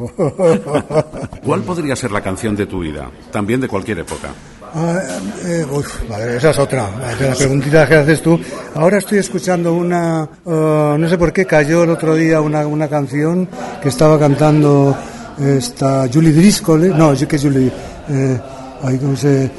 ¿Cuál 1.43 1.63
podría 1.63 1.97
ser 1.97 2.13
la 2.13 2.21
canción 2.23 2.55
de 2.55 2.67
tu 2.67 2.81
vida? 2.81 3.11
También 3.33 3.61
de 3.61 3.67
cualquier 3.67 3.99
época. 3.99 4.29
Ah, 4.77 5.01
eh, 5.45 5.65
uf, 5.71 6.09
vale, 6.09 6.37
esa 6.37 6.51
es 6.51 6.59
otra, 6.59 6.91
de 7.19 7.29
la 7.29 7.35
preguntita 7.37 7.87
que 7.87 7.95
haces 7.95 8.21
tú. 8.21 8.39
Ahora 8.75 8.99
estoy 8.99 9.19
escuchando 9.19 9.73
una, 9.73 10.29
eh, 10.45 10.97
no 10.99 11.09
sé 11.09 11.17
por 11.17 11.33
qué 11.33 11.47
cayó 11.47 11.85
el 11.85 11.91
otro 11.91 12.17
día 12.17 12.41
una, 12.41 12.67
una 12.67 12.89
canción 12.89 13.49
que 13.81 13.89
estaba 13.89 14.19
cantando 14.19 14.97
esta 15.39 16.09
Julie 16.13 16.33
Driscoll, 16.33 16.85
¿eh? 16.87 16.93
no, 16.95 17.15
yo 17.15 17.29
que 17.29 17.39
Julie, 17.39 17.71
eh, 18.09 18.41
ay, 18.83 18.99
¿cómo 18.99 19.17
se, 19.17 19.45
eh, 19.45 19.51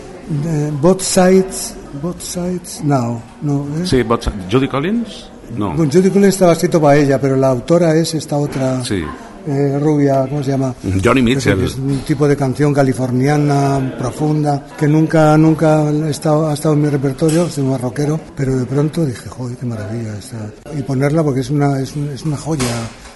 Both 0.82 1.02
Sides, 1.02 1.76
Both 2.02 2.20
Sides 2.22 2.82
Now, 2.84 3.22
no, 3.42 3.66
¿eh? 3.82 3.86
Sí, 3.86 4.04
but- 4.04 4.28
Judy 4.52 4.68
Collins? 4.68 5.30
No. 5.56 5.74
Bueno, 5.76 5.92
Judy 5.94 6.10
Collins 6.10 6.34
estaba 6.34 6.54
escrito 6.54 6.82
para 6.82 6.98
ella, 6.98 7.22
pero 7.22 7.38
la 7.38 7.50
autora 7.50 7.96
es 7.96 8.14
esta 8.16 8.36
otra 8.36 8.84
Sí. 8.84 9.02
Eh, 9.48 9.78
rubia, 9.80 10.26
¿cómo 10.30 10.44
se 10.44 10.52
llama? 10.52 10.74
Johnny 11.04 11.22
Mitchell. 11.22 11.62
Es 11.64 11.76
un 11.76 12.00
tipo 12.00 12.28
de 12.28 12.36
canción 12.36 12.74
californiana, 12.74 13.96
profunda, 13.98 14.66
que 14.78 14.88
nunca, 14.88 15.38
nunca 15.38 15.88
ha 15.88 16.10
estado, 16.10 16.50
ha 16.50 16.54
estado 16.54 16.74
en 16.76 16.82
mi 16.82 16.90
repertorio, 16.90 17.48
soy 17.50 17.64
un 17.64 17.78
rockero, 17.80 18.20
pero 18.36 18.58
de 18.58 18.66
pronto 18.66 19.06
dije, 19.06 19.30
joder, 19.30 19.58
qué 19.58 19.66
maravilla 19.66 20.18
esta. 20.18 20.50
Y 20.78 20.82
ponerla 20.84 21.24
porque 21.24 21.42
es 21.42 21.50
una, 21.50 21.80
es, 21.80 21.96
un- 21.96 22.10
es 22.10 22.24
una 22.24 22.38
joya, 22.38 22.66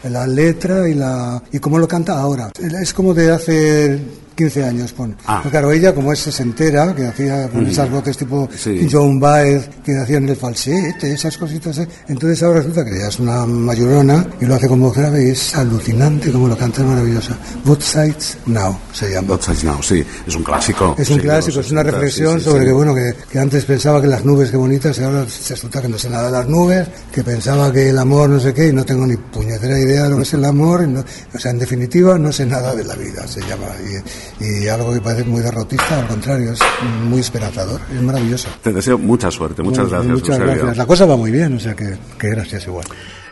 la 0.09 0.25
letra 0.27 0.87
y 0.87 0.93
la, 0.93 1.41
y 1.51 1.59
cómo 1.59 1.77
lo 1.77 1.87
canta 1.87 2.19
ahora. 2.19 2.51
Es 2.59 2.93
como 2.93 3.13
de 3.13 3.31
hace 3.31 3.99
15 4.39 4.63
años. 4.63 4.93
Pon. 4.93 5.15
Ah. 5.25 5.39
Pero 5.43 5.51
claro, 5.51 5.71
ella 5.71 5.93
como 5.93 6.13
es 6.13 6.19
sesentera, 6.19 6.95
que 6.95 7.05
hacía 7.07 7.49
con 7.49 7.63
Mm. 7.65 7.67
esas 7.67 7.89
voces 7.91 8.17
tipo 8.17 8.47
Sí. 8.57 8.87
Joan 8.89 9.19
Baez, 9.19 9.69
que 9.83 9.97
hacían 9.97 10.29
el 10.29 10.35
falsete, 10.37 11.11
esas 11.13 11.37
cositas, 11.37 11.77
¿eh? 11.79 11.87
entonces 12.07 12.41
ahora 12.43 12.59
resulta 12.59 12.85
que 12.85 12.95
ella 12.95 13.09
es 13.09 13.19
una 13.19 13.45
mayorona 13.45 14.25
y 14.39 14.45
lo 14.45 14.55
hace 14.55 14.67
con 14.69 14.79
voz 14.79 14.95
grave 14.95 15.27
y 15.27 15.31
es 15.31 15.55
alucinante 15.55 16.31
como 16.31 16.47
lo 16.47 16.57
canta, 16.57 16.81
es 16.81 16.87
maravillosa. 16.87 17.37
Both 17.65 17.81
Sides 17.81 18.37
Now 18.45 18.77
se 18.93 19.11
llama. 19.11 19.27
Both 19.29 19.41
Sides 19.43 19.63
Now, 19.65 19.83
sí, 19.83 20.03
es 20.27 20.35
un 20.35 20.43
clásico. 20.43 20.95
Es 20.97 21.09
un 21.09 21.17
Sí, 21.17 21.21
clásico, 21.23 21.59
es 21.59 21.71
una 21.71 21.81
60, 21.81 21.91
reflexión 21.91 22.39
sí, 22.39 22.45
sobre 22.45 22.65
que 22.65 22.71
bueno 22.71 22.95
que, 22.95 23.13
que 23.29 23.39
antes 23.39 23.65
pensaba 23.65 24.01
que 24.01 24.07
las 24.07 24.23
nubes 24.23 24.51
qué 24.51 24.57
bonitas 24.57 24.97
y 24.99 25.03
ahora 25.03 25.25
se 25.27 25.53
resulta 25.53 25.81
que 25.81 25.89
no 25.89 25.97
sé 25.97 26.09
nada 26.09 26.27
de 26.27 26.31
las 26.31 26.47
nubes, 26.47 26.87
que 27.11 27.23
pensaba 27.23 27.71
que 27.73 27.89
el 27.89 27.97
amor 27.99 28.29
no 28.29 28.39
sé 28.39 28.53
qué 28.53 28.67
y 28.69 28.73
no 28.73 28.85
tengo 28.85 29.05
ni 29.05 29.17
puñetera 29.17 29.77
idea 29.77 30.03
de 30.03 30.09
lo 30.09 30.15
que 30.17 30.23
es 30.23 30.33
el 30.33 30.45
amor, 30.45 30.87
no- 30.87 31.03
o 31.33 31.37
sea, 31.39 31.51
en 31.51 31.59
definitiva 31.59 32.17
no 32.17 32.31
sé 32.31 32.45
nada 32.45 32.73
de 32.75 32.83
la 32.85 32.95
vida, 32.95 33.27
se 33.27 33.41
llama, 33.41 33.67
y, 33.83 33.97
y 34.39 34.67
algo 34.67 34.93
que 34.93 35.01
parece 35.01 35.23
muy 35.25 35.41
derrotista, 35.41 35.99
al 35.99 36.07
contrario, 36.07 36.51
es 36.53 36.59
muy 37.05 37.19
esperanzador, 37.21 37.81
es 37.93 38.01
maravilloso. 38.01 38.49
Te 38.61 38.73
deseo 38.73 38.97
mucha 38.97 39.31
suerte, 39.31 39.61
muchas 39.63 39.89
Bueno, 39.89 40.03
gracias, 40.03 40.13
Muchas 40.13 40.37
Eusebio. 40.39 40.53
gracias. 40.55 40.77
La 40.77 40.85
cosa 40.85 41.05
va 41.05 41.15
muy 41.17 41.31
bien, 41.31 41.55
o 41.55 41.59
sea 41.59 41.75
que, 41.75 41.97
que 42.17 42.29
gracias 42.29 42.65
igual. 42.67 42.85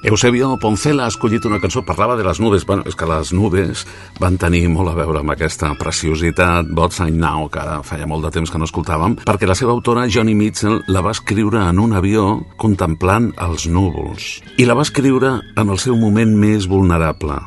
Eusebio 0.03 0.57
Poncela 0.61 1.05
ha 1.05 1.07
escollit 1.09 1.43
una 1.45 1.57
cançó, 1.59 1.81
parlava 1.83 2.15
de 2.15 2.23
les 2.23 2.39
nubes. 2.39 2.67
Bueno, 2.67 2.83
és 2.85 2.93
que 2.95 3.07
les 3.09 3.31
nubes 3.33 3.81
van 4.21 4.37
tenir 4.37 4.67
molt 4.69 4.91
a 4.91 4.93
veure 4.93 5.23
amb 5.23 5.33
aquesta 5.33 5.71
preciositat, 5.75 6.69
Both 6.69 6.93
Sign 6.99 7.17
Now, 7.17 7.47
que 7.49 7.63
feia 7.83 8.05
molt 8.05 8.23
de 8.27 8.31
temps 8.35 8.51
que 8.53 8.61
no 8.61 8.67
escoltàvem, 8.69 9.17
perquè 9.25 9.49
la 9.49 9.55
seva 9.57 9.73
autora, 9.73 10.05
Johnny 10.07 10.35
Mitchell, 10.37 10.83
la 10.87 11.01
va 11.01 11.15
escriure 11.17 11.65
en 11.65 11.81
un 11.81 11.97
avió 11.97 12.27
contemplant 12.61 13.31
els 13.41 13.65
núvols. 13.67 14.43
I 14.61 14.69
la 14.69 14.77
va 14.77 14.85
escriure 14.85 15.39
en 15.57 15.69
el 15.73 15.81
seu 15.81 15.97
moment 15.97 16.37
més 16.37 16.69
vulnerable, 16.69 17.41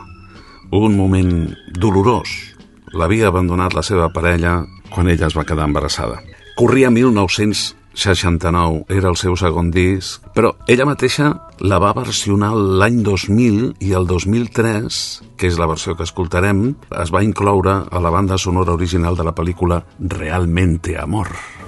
un 0.75 0.99
moment 0.99 1.55
dolorós. 1.79 2.50
L'havia 2.93 3.29
abandonat 3.31 3.75
la 3.77 3.83
seva 3.87 4.09
parella 4.11 4.67
quan 4.91 5.09
ella 5.09 5.29
es 5.29 5.37
va 5.39 5.45
quedar 5.47 5.67
embarassada. 5.69 6.19
Corria 6.59 6.91
1969, 6.91 8.85
era 8.91 9.09
el 9.13 9.17
seu 9.21 9.37
segon 9.39 9.71
disc, 9.71 10.27
però 10.35 10.57
ella 10.67 10.89
mateixa 10.89 11.31
la 11.63 11.79
va 11.83 11.95
versionar 11.95 12.51
l'any 12.57 13.03
2000 13.07 13.87
i 13.87 13.95
el 13.95 14.11
2003, 14.11 14.99
que 15.39 15.47
és 15.47 15.59
la 15.61 15.71
versió 15.71 15.95
que 15.95 16.07
escoltarem, 16.09 16.75
es 16.99 17.15
va 17.15 17.23
incloure 17.23 17.85
a 17.87 18.03
la 18.03 18.11
banda 18.11 18.39
sonora 18.39 18.75
original 18.75 19.15
de 19.17 19.25
la 19.31 19.35
pel·lícula 19.39 19.85
Realmente 20.01 20.99
Amor. 20.99 21.60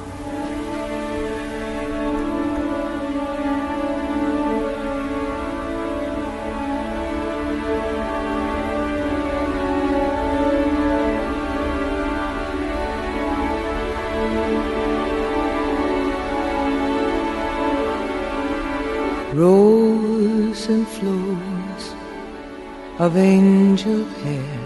Of 23.03 23.17
angel 23.17 24.05
hair. 24.23 24.61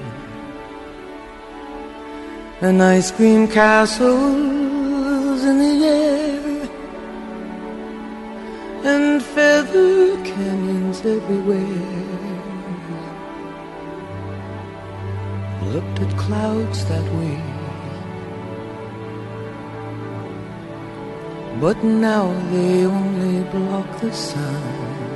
And 2.60 2.82
ice 2.82 3.10
cream 3.10 3.48
castles 3.48 5.40
in 5.50 5.56
the 5.64 5.76
air. 5.86 6.68
And 8.92 9.22
feather 9.22 10.22
canyons 10.22 10.98
everywhere. 11.16 12.04
Looked 15.72 15.98
at 16.04 16.18
clouds 16.18 16.84
that 16.90 17.06
way. 17.18 17.40
But 21.58 21.82
now 21.82 22.26
they 22.52 22.84
only 22.84 23.44
block 23.54 23.88
the 24.02 24.12
sun. 24.12 25.15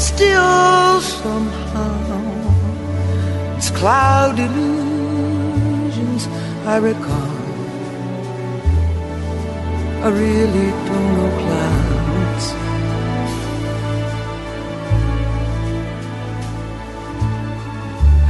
still 0.00 1.00
somehow 1.00 2.40
it's 3.56 3.70
cloud 3.70 4.38
illusions 4.38 6.26
I 6.64 6.76
recall. 6.78 7.36
I 10.02 10.08
really 10.08 10.70
don't 10.86 11.08
know 11.16 11.30
clouds. 11.42 12.46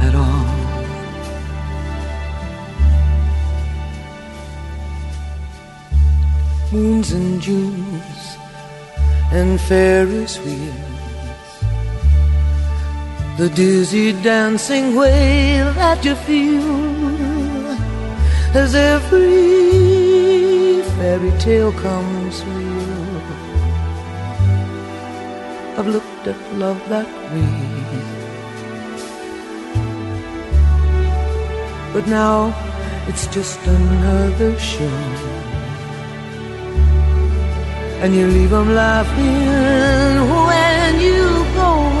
At 0.05 0.15
all. 0.15 0.51
moons 6.73 7.11
and 7.11 7.41
Junes 7.41 8.37
and 9.31 9.59
Ferris 9.61 10.37
wheels. 10.39 10.90
The 13.37 13.49
dizzy 13.49 14.13
dancing 14.21 14.95
way 14.95 15.63
that 15.75 16.05
you 16.05 16.15
feel 16.15 17.01
as 18.53 18.75
every 18.75 20.81
fairy 20.97 21.31
tale 21.39 21.71
comes 21.71 22.43
real. 22.45 23.21
I've 25.77 25.87
looked 25.87 26.27
at 26.27 26.35
love 26.53 26.81
that 26.89 27.07
way. 27.31 27.71
But 31.93 32.07
now 32.07 32.53
it's 33.07 33.27
just 33.27 33.59
another 33.65 34.59
show 34.59 35.41
and 38.01 38.15
you 38.15 38.27
leave 38.27 38.49
them 38.49 38.73
laughing 38.73 40.29
when 40.47 40.99
you 40.99 41.45
go. 41.53 42.00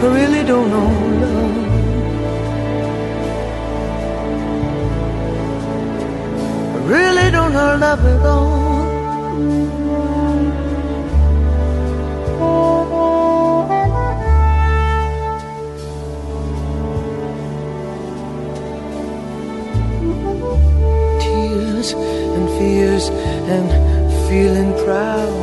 I 0.00 0.06
really 0.06 0.44
don't 0.44 0.70
know 0.70 0.90
love. 1.22 1.56
I 6.74 6.78
really 6.86 7.30
don't 7.32 7.52
know 7.52 7.76
love 7.80 8.04
at 8.06 8.24
all. 8.24 8.78
Tears 21.20 21.92
and 21.92 22.48
fears 22.56 23.08
and 23.54 23.68
feeling 24.28 24.72
proud 24.84 25.34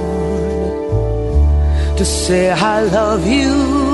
to 1.97 2.05
say 2.05 2.51
I 2.51 2.83
love 2.83 3.27
you 3.27 3.84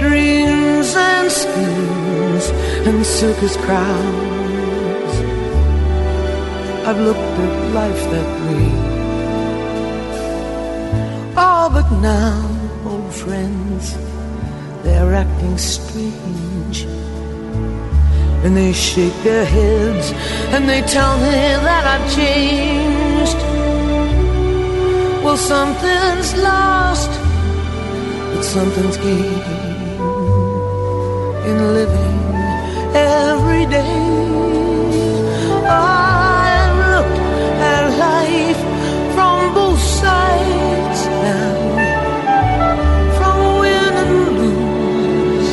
Dreams 0.00 0.94
and 0.96 1.30
schemes 1.30 2.44
and 2.86 3.04
circus 3.04 3.56
crowds. 3.56 5.14
I've 6.86 7.00
looked 7.00 7.38
at 7.46 7.54
life 7.72 8.02
that 8.14 8.30
way. 8.44 8.68
Oh, 11.36 11.70
but 11.72 11.90
now, 12.00 12.36
old 12.84 13.12
friends, 13.12 13.96
they're 14.82 15.14
acting 15.14 15.56
strange. 15.56 16.86
And 18.44 18.54
they 18.54 18.72
shake 18.74 19.16
their 19.22 19.46
heads 19.46 20.12
and 20.52 20.68
they 20.68 20.82
tell 20.82 21.16
me 21.16 21.32
that 21.66 21.84
I've 21.92 22.06
changed. 22.14 23.40
Well, 25.24 25.38
something's 25.38 26.36
lost, 26.36 27.10
something's 28.54 28.96
gained 28.98 29.42
in 31.50 31.58
living 31.74 32.18
every 32.94 33.66
day. 33.66 34.00
I 35.66 36.70
looked 36.84 37.18
at 37.72 37.84
life 38.08 38.60
from 39.14 39.38
both 39.58 39.82
sides 40.02 41.00
now, 41.26 41.56
from 43.18 43.38
win 43.58 43.92
and 44.02 44.14
lose, 44.38 45.50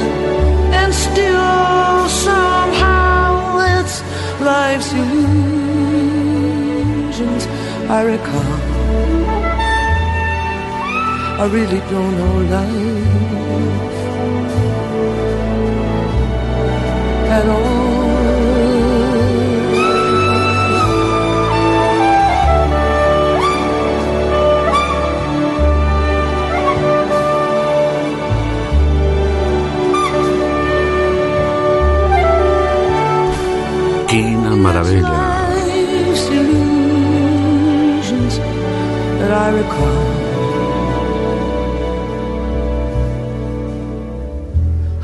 and 0.79 0.89
still 0.93 2.07
somehow 2.27 3.29
it's 3.77 3.95
life's 4.39 4.91
illusions 4.93 5.83
I 7.89 7.99
recall. 8.13 9.50
I 11.41 11.45
really 11.45 11.79
don't 11.89 12.13
know 12.19 12.37
life 12.53 13.31
at 17.35 17.45
all. 17.49 17.81
Quina 34.09 34.51
meravella. 34.63 35.19
That 39.19 39.31
I 39.31 39.49
recall. 39.57 40.10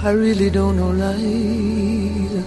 I 0.08 0.12
really 0.12 0.50
don't 0.50 0.78
know 0.78 0.92
life. 0.92 2.46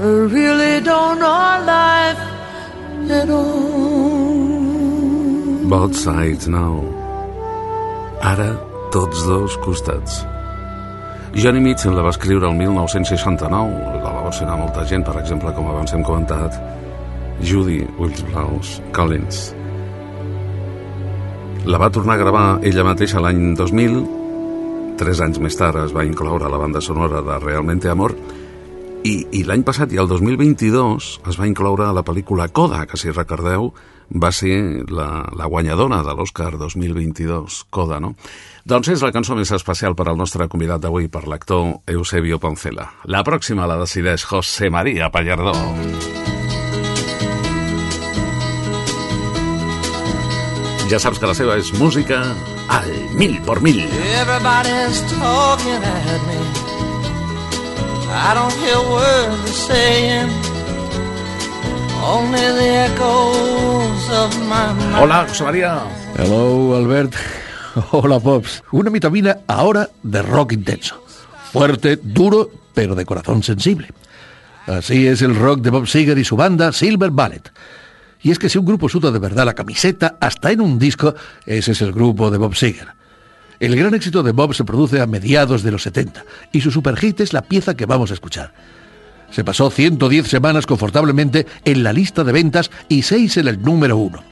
I 0.00 0.04
really 0.36 0.80
don't 0.80 1.18
know 1.18 1.60
life 1.68 2.22
at 3.10 3.28
all. 3.28 4.48
Both 5.68 5.96
sides 5.96 6.48
now. 6.48 6.80
Ara, 8.22 8.56
tots 8.90 9.26
dos 9.26 9.56
costats. 9.58 10.24
Johnny 11.34 11.60
Mitchell 11.60 11.92
la 11.92 12.02
va 12.08 12.10
escriure 12.16 12.48
el 12.48 12.56
1969. 12.56 14.00
La 14.00 14.10
va 14.16 14.22
versionar 14.30 14.56
molta 14.64 14.88
gent, 14.88 15.04
per 15.04 15.20
exemple, 15.20 15.52
com 15.52 15.68
abans 15.68 15.92
hem 15.92 16.02
comentat, 16.02 16.56
Judy 17.44 17.84
Wills 17.98 18.24
Blaus 18.32 18.80
Collins. 18.96 19.61
La 21.64 21.78
va 21.78 21.90
tornar 21.94 22.16
a 22.16 22.22
gravar 22.22 22.46
ella 22.66 22.82
mateixa 22.82 23.20
l'any 23.22 23.52
2000. 23.54 23.98
Tres 24.98 25.20
anys 25.22 25.38
més 25.42 25.56
tard 25.56 25.78
es 25.84 25.94
va 25.94 26.04
incloure 26.04 26.50
la 26.50 26.58
banda 26.58 26.82
sonora 26.82 27.22
de 27.22 27.38
Realmente 27.42 27.90
Amor 27.90 28.16
i, 29.02 29.14
i 29.34 29.42
l'any 29.46 29.64
passat, 29.66 29.90
i 29.94 29.98
el 29.98 30.08
2022, 30.10 31.08
es 31.26 31.38
va 31.38 31.48
incloure 31.48 31.88
a 31.88 31.94
la 31.94 32.04
pel·lícula 32.06 32.48
Coda, 32.54 32.84
que 32.86 32.98
si 33.00 33.10
recordeu 33.10 33.72
va 34.22 34.30
ser 34.34 34.84
la, 34.92 35.24
la 35.38 35.48
guanyadora 35.50 36.02
de 36.06 36.14
l'Oscar 36.14 36.52
2022, 36.60 37.62
Coda, 37.74 37.98
no? 38.02 38.14
Doncs 38.68 38.92
és 38.94 39.02
la 39.02 39.10
cançó 39.14 39.34
més 39.38 39.50
especial 39.54 39.96
per 39.98 40.06
al 40.10 40.18
nostre 40.20 40.46
convidat 40.50 40.84
d'avui, 40.84 41.10
per 41.10 41.26
l'actor 41.26 41.80
Eusebio 41.90 42.38
Poncela. 42.42 42.92
La 43.10 43.24
pròxima 43.26 43.66
la 43.66 43.80
decideix 43.82 44.26
José 44.28 44.70
María 44.70 45.10
Pallardó. 45.10 45.56
Ja 50.92 50.98
saps 51.00 51.16
que 51.16 51.24
la 51.24 51.32
seva 51.32 51.54
és 51.56 51.70
música 51.80 52.18
al 52.68 52.88
mil 53.16 53.38
por 53.46 53.62
mil. 53.64 53.78
Everybody's 54.20 54.98
talking 55.08 55.80
at 55.80 56.26
me. 56.28 56.36
I 58.12 58.34
don't 58.36 58.52
hear 58.60 58.76
words 58.92 59.40
they're 59.40 59.54
saying. 59.72 60.28
Only 62.04 62.44
the 62.58 62.68
echoes 62.92 64.04
of 64.20 64.36
my 64.50 64.68
mind. 64.76 64.98
Hola, 65.00 65.24
José 65.30 65.44
María. 65.44 65.80
Hello, 66.18 66.76
Albert. 66.76 67.14
Hola, 67.92 68.20
Pops. 68.20 68.62
Una 68.72 68.90
vitamina 68.90 69.38
ahora 69.46 69.88
de 70.02 70.20
rock 70.20 70.52
intenso. 70.52 71.02
Fuerte, 71.54 71.96
duro, 72.02 72.50
pero 72.74 72.94
de 72.94 73.06
corazón 73.06 73.42
sensible. 73.42 73.88
Así 74.66 75.06
es 75.06 75.22
el 75.22 75.36
rock 75.36 75.60
de 75.60 75.70
Bob 75.70 75.86
Seger 75.86 76.18
y 76.18 76.24
su 76.24 76.36
banda 76.36 76.70
Silver 76.70 77.12
Ballet. 77.12 77.50
Y 78.22 78.30
es 78.30 78.38
que 78.38 78.48
si 78.48 78.58
un 78.58 78.64
grupo 78.64 78.88
suda 78.88 79.10
de 79.10 79.18
verdad 79.18 79.44
la 79.44 79.54
camiseta, 79.54 80.16
hasta 80.20 80.52
en 80.52 80.60
un 80.60 80.78
disco, 80.78 81.14
ese 81.44 81.72
es 81.72 81.82
el 81.82 81.92
grupo 81.92 82.30
de 82.30 82.38
Bob 82.38 82.54
Seger. 82.54 82.88
El 83.58 83.76
gran 83.76 83.94
éxito 83.94 84.22
de 84.22 84.32
Bob 84.32 84.54
se 84.54 84.64
produce 84.64 85.00
a 85.00 85.06
mediados 85.06 85.62
de 85.62 85.70
los 85.70 85.82
70 85.82 86.24
y 86.52 86.60
su 86.60 86.70
superhit 86.70 87.20
es 87.20 87.32
la 87.32 87.42
pieza 87.42 87.76
que 87.76 87.86
vamos 87.86 88.10
a 88.10 88.14
escuchar. 88.14 88.52
Se 89.30 89.44
pasó 89.44 89.70
110 89.70 90.26
semanas 90.28 90.66
confortablemente 90.66 91.46
en 91.64 91.82
la 91.82 91.92
lista 91.92 92.22
de 92.22 92.32
ventas 92.32 92.70
y 92.88 93.02
6 93.02 93.38
en 93.38 93.48
el 93.48 93.62
número 93.62 93.96
1. 93.96 94.22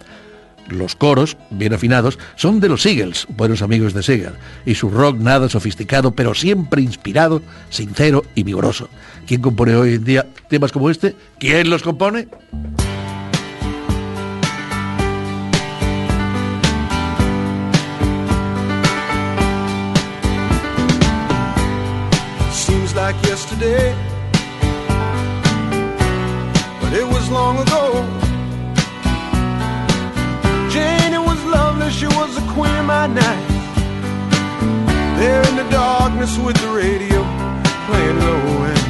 Los 0.68 0.94
coros, 0.94 1.36
bien 1.50 1.72
afinados, 1.72 2.18
son 2.36 2.60
de 2.60 2.68
los 2.68 2.84
Eagles, 2.86 3.26
buenos 3.30 3.62
amigos 3.62 3.94
de 3.94 4.02
Seger, 4.02 4.34
y 4.66 4.74
su 4.74 4.90
rock 4.90 5.16
nada 5.18 5.48
sofisticado, 5.48 6.12
pero 6.12 6.34
siempre 6.34 6.82
inspirado, 6.82 7.42
sincero 7.70 8.24
y 8.34 8.44
vigoroso. 8.44 8.88
¿Quién 9.26 9.40
compone 9.42 9.74
hoy 9.74 9.94
en 9.94 10.04
día 10.04 10.26
temas 10.48 10.70
como 10.70 10.90
este? 10.90 11.16
¿Quién 11.38 11.70
los 11.70 11.82
compone? 11.82 12.28
Yesterday, 23.60 23.94
but 26.80 26.92
it 26.92 27.06
was 27.06 27.30
long 27.30 27.58
ago. 27.58 28.04
Jane, 30.70 31.14
it 31.14 31.20
was 31.20 31.42
lovely, 31.44 31.90
she 31.90 32.06
was 32.06 32.34
the 32.34 32.52
queen 32.52 32.74
of 32.76 32.86
my 32.86 33.06
night. 33.06 33.46
There 35.18 35.42
in 35.48 35.56
the 35.56 35.68
darkness 35.70 36.38
with 36.38 36.56
the 36.56 36.68
radio 36.68 37.22
playing 37.86 38.18
low 38.20 38.64
end, 38.64 38.86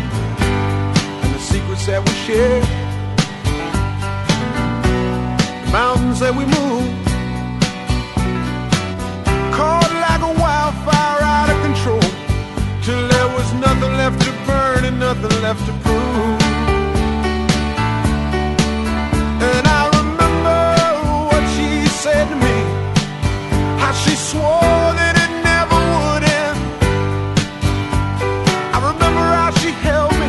and 1.22 1.34
the 1.34 1.40
secrets 1.40 1.86
that 1.86 2.00
we 2.06 2.12
shared, 2.26 2.64
the 5.64 5.72
mountains 5.72 6.20
that 6.20 6.34
we 6.34 6.44
moved, 6.44 7.06
caught 9.56 9.92
like 10.06 10.22
a 10.22 10.32
wildfire 10.40 11.22
out 11.22 11.50
of 11.50 11.60
control. 11.62 12.00
Till 12.82 13.08
there 13.08 13.28
was 13.36 13.52
nothing 13.54 13.92
left 13.96 14.22
to 14.22 14.39
nothing 14.98 15.42
left 15.42 15.64
to 15.66 15.72
prove. 15.84 16.40
And 19.50 19.64
I 19.66 19.82
remember 19.98 20.60
what 21.30 21.44
she 21.54 21.86
said 22.02 22.24
to 22.28 22.36
me, 22.36 22.56
how 23.82 23.92
she 23.92 24.14
swore 24.16 24.88
that 25.00 25.14
it 25.24 25.32
never 25.50 25.80
would 26.04 26.24
end. 26.42 26.58
I 28.74 28.78
remember 28.90 29.24
how 29.40 29.50
she 29.60 29.70
held 29.86 30.12
me 30.22 30.28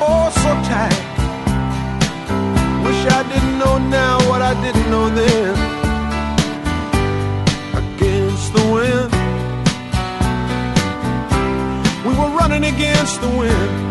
oh 0.00 0.26
so 0.42 0.52
tight. 0.70 1.00
Wish 2.84 3.02
I 3.18 3.22
didn't 3.32 3.58
know 3.58 3.78
now 3.78 4.18
what 4.28 4.42
I 4.42 4.54
didn't 4.64 4.88
know 4.90 5.08
then. 5.20 5.54
Against 7.82 8.52
the 8.56 8.64
wind. 8.74 9.10
We 12.06 12.12
were 12.20 12.32
running 12.38 12.64
against 12.64 13.20
the 13.20 13.28
wind. 13.28 13.83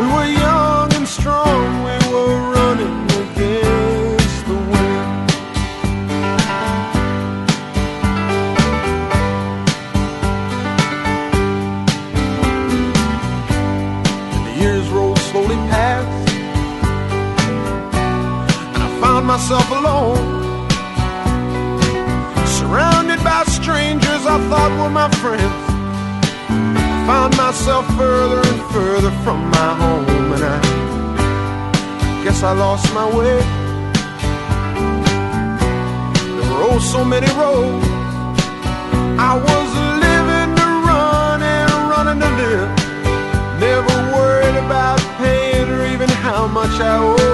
We 0.00 0.06
were 0.06 0.24
young 0.24 0.94
and 0.94 1.06
strong. 1.06 1.59
Guess 32.40 32.44
I 32.44 32.52
lost 32.52 32.94
my 32.94 33.06
way. 33.16 33.38
There 36.24 36.50
were 36.50 36.62
oh 36.72 36.78
so 36.78 37.04
many 37.04 37.26
roads. 37.38 37.86
I 39.18 39.32
was 39.48 39.68
living 40.04 40.50
to 40.60 40.66
run 40.88 41.42
and 41.42 41.70
running 41.90 42.20
to 42.24 42.30
live. 42.40 42.70
Never 43.60 43.96
worried 44.16 44.56
about 44.64 45.00
paying 45.18 45.68
or 45.68 45.84
even 45.86 46.08
how 46.08 46.46
much 46.46 46.80
I 46.80 46.96
owe. 46.98 47.29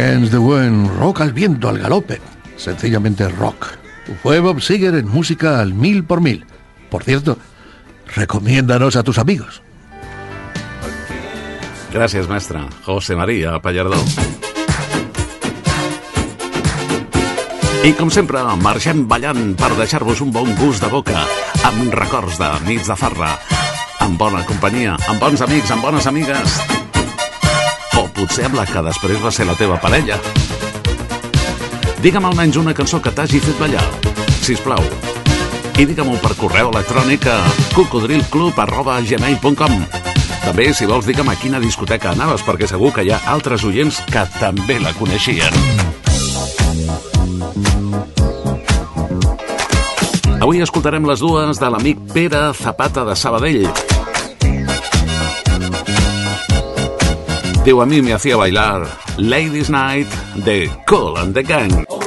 Against 0.00 0.30
the 0.32 0.38
Wind, 0.38 0.88
rock 0.98 1.20
al 1.20 1.34
viento, 1.34 1.68
al 1.68 1.76
galope. 1.76 2.22
Sencillamente 2.56 3.28
rock. 3.28 3.66
Fue 4.22 4.40
Bob 4.40 4.62
Seger 4.62 4.94
en 4.94 5.06
música 5.06 5.60
al 5.60 5.74
mil 5.74 6.04
por 6.04 6.22
mil. 6.22 6.46
Por 6.88 7.04
cierto, 7.04 7.36
recomiéndanos 8.14 8.96
a 8.96 9.02
tus 9.02 9.18
amigos. 9.18 9.60
Gràcies, 11.92 12.26
mestre. 12.28 12.60
José 12.86 13.14
María 13.14 13.60
Pallardó. 13.60 14.00
I 17.84 17.92
com 17.92 18.08
sempre, 18.08 18.40
marxem 18.56 19.04
ballant 19.06 19.52
per 19.60 19.74
deixar-vos 19.76 20.24
un 20.24 20.32
bon 20.32 20.48
gust 20.56 20.80
de 20.80 20.88
boca, 20.88 21.26
amb 21.68 21.92
records 21.92 22.40
de 22.40 22.48
nits 22.64 22.88
de 22.88 22.96
farra, 22.96 23.34
amb 24.00 24.16
bona 24.16 24.46
companyia, 24.48 24.96
amb 25.12 25.20
bons 25.20 25.44
amics, 25.44 25.76
amb 25.76 25.84
bones 25.84 26.08
amigues, 26.08 26.60
potser 28.20 28.44
amb 28.44 28.52
la 28.58 28.66
que 28.68 28.82
després 28.84 29.16
va 29.22 29.30
ser 29.32 29.46
la 29.48 29.54
teva 29.56 29.78
parella. 29.80 30.18
Digue'm 32.04 32.26
almenys 32.28 32.56
una 32.60 32.74
cançó 32.76 33.00
que 33.00 33.12
t'hagi 33.16 33.40
fet 33.40 33.56
ballar, 33.60 33.84
sisplau. 34.44 34.84
I 35.80 35.86
digue-m'ho 35.88 36.16
per 36.20 36.34
correu 36.36 36.68
electrònic 36.68 37.24
a 37.32 37.40
cocodrilclub.gmail.com 37.72 39.72
També, 40.44 40.72
si 40.76 40.84
vols, 40.88 41.06
digue'm 41.08 41.32
a 41.32 41.36
quina 41.40 41.60
discoteca 41.62 42.10
anaves, 42.12 42.44
perquè 42.44 42.66
segur 42.68 42.92
que 42.92 43.04
hi 43.04 43.10
ha 43.12 43.20
altres 43.32 43.64
oients 43.64 44.02
que 44.12 44.24
també 44.36 44.78
la 44.80 44.92
coneixien. 44.96 45.54
Avui 50.40 50.60
escoltarem 50.64 51.04
les 51.08 51.20
dues 51.20 51.60
de 51.60 51.68
l'amic 51.72 51.98
Pere 52.12 52.52
Zapata 52.56 53.04
de 53.04 53.16
Sabadell. 53.16 53.89
Diu, 57.64 57.82
a 57.82 57.86
mi 57.86 58.00
me 58.00 58.14
hacía 58.14 58.36
bailar 58.36 58.86
Ladies 59.18 59.68
Night 59.68 60.08
de 60.46 60.70
Cool 60.86 61.18
and 61.18 61.34
the 61.34 61.42
Gang. 61.42 61.99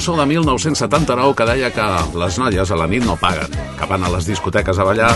Cançó 0.00 0.16
de 0.16 0.24
1979 0.24 1.34
que 1.36 1.44
deia 1.44 1.68
que 1.76 1.84
les 2.16 2.38
noies 2.40 2.70
a 2.72 2.76
la 2.80 2.86
nit 2.88 3.04
no 3.04 3.18
paguen, 3.20 3.52
que 3.76 3.84
van 3.84 4.00
a 4.00 4.08
les 4.08 4.24
discoteques 4.24 4.78
a 4.80 4.86
ballar 4.88 5.10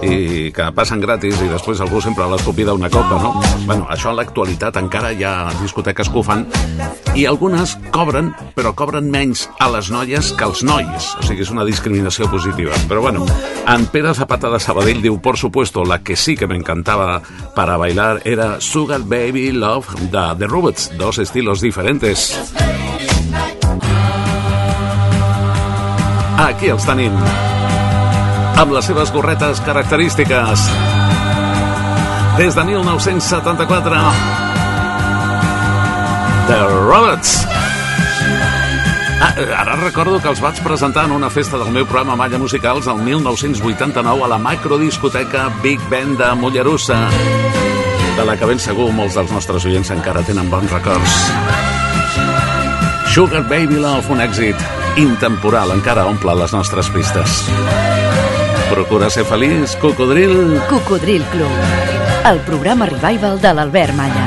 i 0.00 0.48
que 0.56 0.70
passen 0.72 1.02
gratis 1.04 1.36
i 1.44 1.48
després 1.50 1.82
algú 1.84 2.00
sempre 2.00 2.24
les 2.32 2.40
convida 2.40 2.72
una 2.72 2.88
copa, 2.88 3.18
no? 3.20 3.34
Bueno, 3.66 3.84
això 3.92 4.14
en 4.14 4.16
l'actualitat 4.16 4.78
encara 4.80 5.10
hi 5.12 5.20
ha 5.20 5.50
discoteques 5.60 6.08
que 6.08 6.16
ho 6.16 6.24
fan 6.24 6.46
i 7.12 7.26
algunes 7.28 7.76
cobren, 7.92 8.32
però 8.56 8.72
cobren 8.72 9.10
menys 9.12 9.50
a 9.60 9.68
les 9.74 9.92
noies 9.92 10.32
que 10.32 10.48
als 10.48 10.64
nois. 10.64 11.12
O 11.20 11.28
sigui, 11.28 11.44
és 11.44 11.52
una 11.52 11.68
discriminació 11.68 12.30
positiva. 12.32 12.72
Però 12.88 13.04
bueno, 13.04 13.28
en 13.68 13.84
Pere 13.92 14.14
Zapata 14.16 14.48
de 14.48 14.62
Sabadell 14.64 15.04
diu, 15.04 15.20
por 15.20 15.36
supuesto, 15.36 15.84
la 15.84 16.00
que 16.00 16.16
sí 16.16 16.38
que 16.40 16.48
me 16.48 16.56
encantaba 16.56 17.20
para 17.54 17.76
bailar 17.76 18.22
era 18.24 18.62
Sugar 18.62 19.02
Baby 19.04 19.52
Love 19.52 20.08
de 20.08 20.26
The 20.38 20.46
Robots, 20.46 20.92
dos 20.96 21.18
estilos 21.18 21.60
diferentes. 21.60 22.32
Aquí 26.36 26.68
els 26.68 26.84
tenim 26.84 27.14
amb 28.60 28.72
les 28.72 28.84
seves 28.84 29.08
gorretes 29.12 29.60
característiques. 29.64 30.64
Des 32.36 32.56
de 32.56 32.64
1974, 32.68 34.00
The 36.48 36.60
Robots. 36.84 37.32
Ah, 39.16 39.32
ara 39.62 39.78
recordo 39.80 40.20
que 40.20 40.28
els 40.28 40.44
vaig 40.44 40.60
presentar 40.60 41.06
en 41.08 41.16
una 41.16 41.32
festa 41.32 41.56
del 41.56 41.72
meu 41.72 41.88
programa 41.88 42.18
Malla 42.20 42.38
Musicals 42.38 42.86
el 42.92 43.00
1989 43.00 44.24
a 44.24 44.28
la 44.28 44.38
macrodiscoteca 44.38 45.48
Big 45.62 45.80
Ben 45.88 46.18
de 46.20 46.34
Mollerussa, 46.36 47.00
de 48.16 48.24
la 48.28 48.36
que 48.36 48.52
ben 48.52 48.60
segur 48.60 48.92
molts 48.92 49.16
dels 49.16 49.32
nostres 49.32 49.64
oients 49.64 49.96
encara 49.96 50.24
tenen 50.28 50.52
bons 50.52 50.68
records. 50.68 51.20
Sugar 53.08 53.46
Baby 53.48 53.80
Love, 53.80 54.12
un 54.12 54.20
èxit 54.20 54.75
intemporal, 54.96 55.72
encara 55.74 56.06
omple 56.08 56.34
les 56.40 56.52
nostres 56.56 56.88
pistes. 56.90 57.42
Procura 58.70 59.10
ser 59.12 59.26
feliç, 59.28 59.76
cocodril. 59.80 60.56
Cocodril 60.70 61.24
Club, 61.32 61.66
el 62.32 62.40
programa 62.48 62.88
revival 62.90 63.40
de 63.40 63.54
l'Albert 63.54 63.94
Malla. 63.94 64.26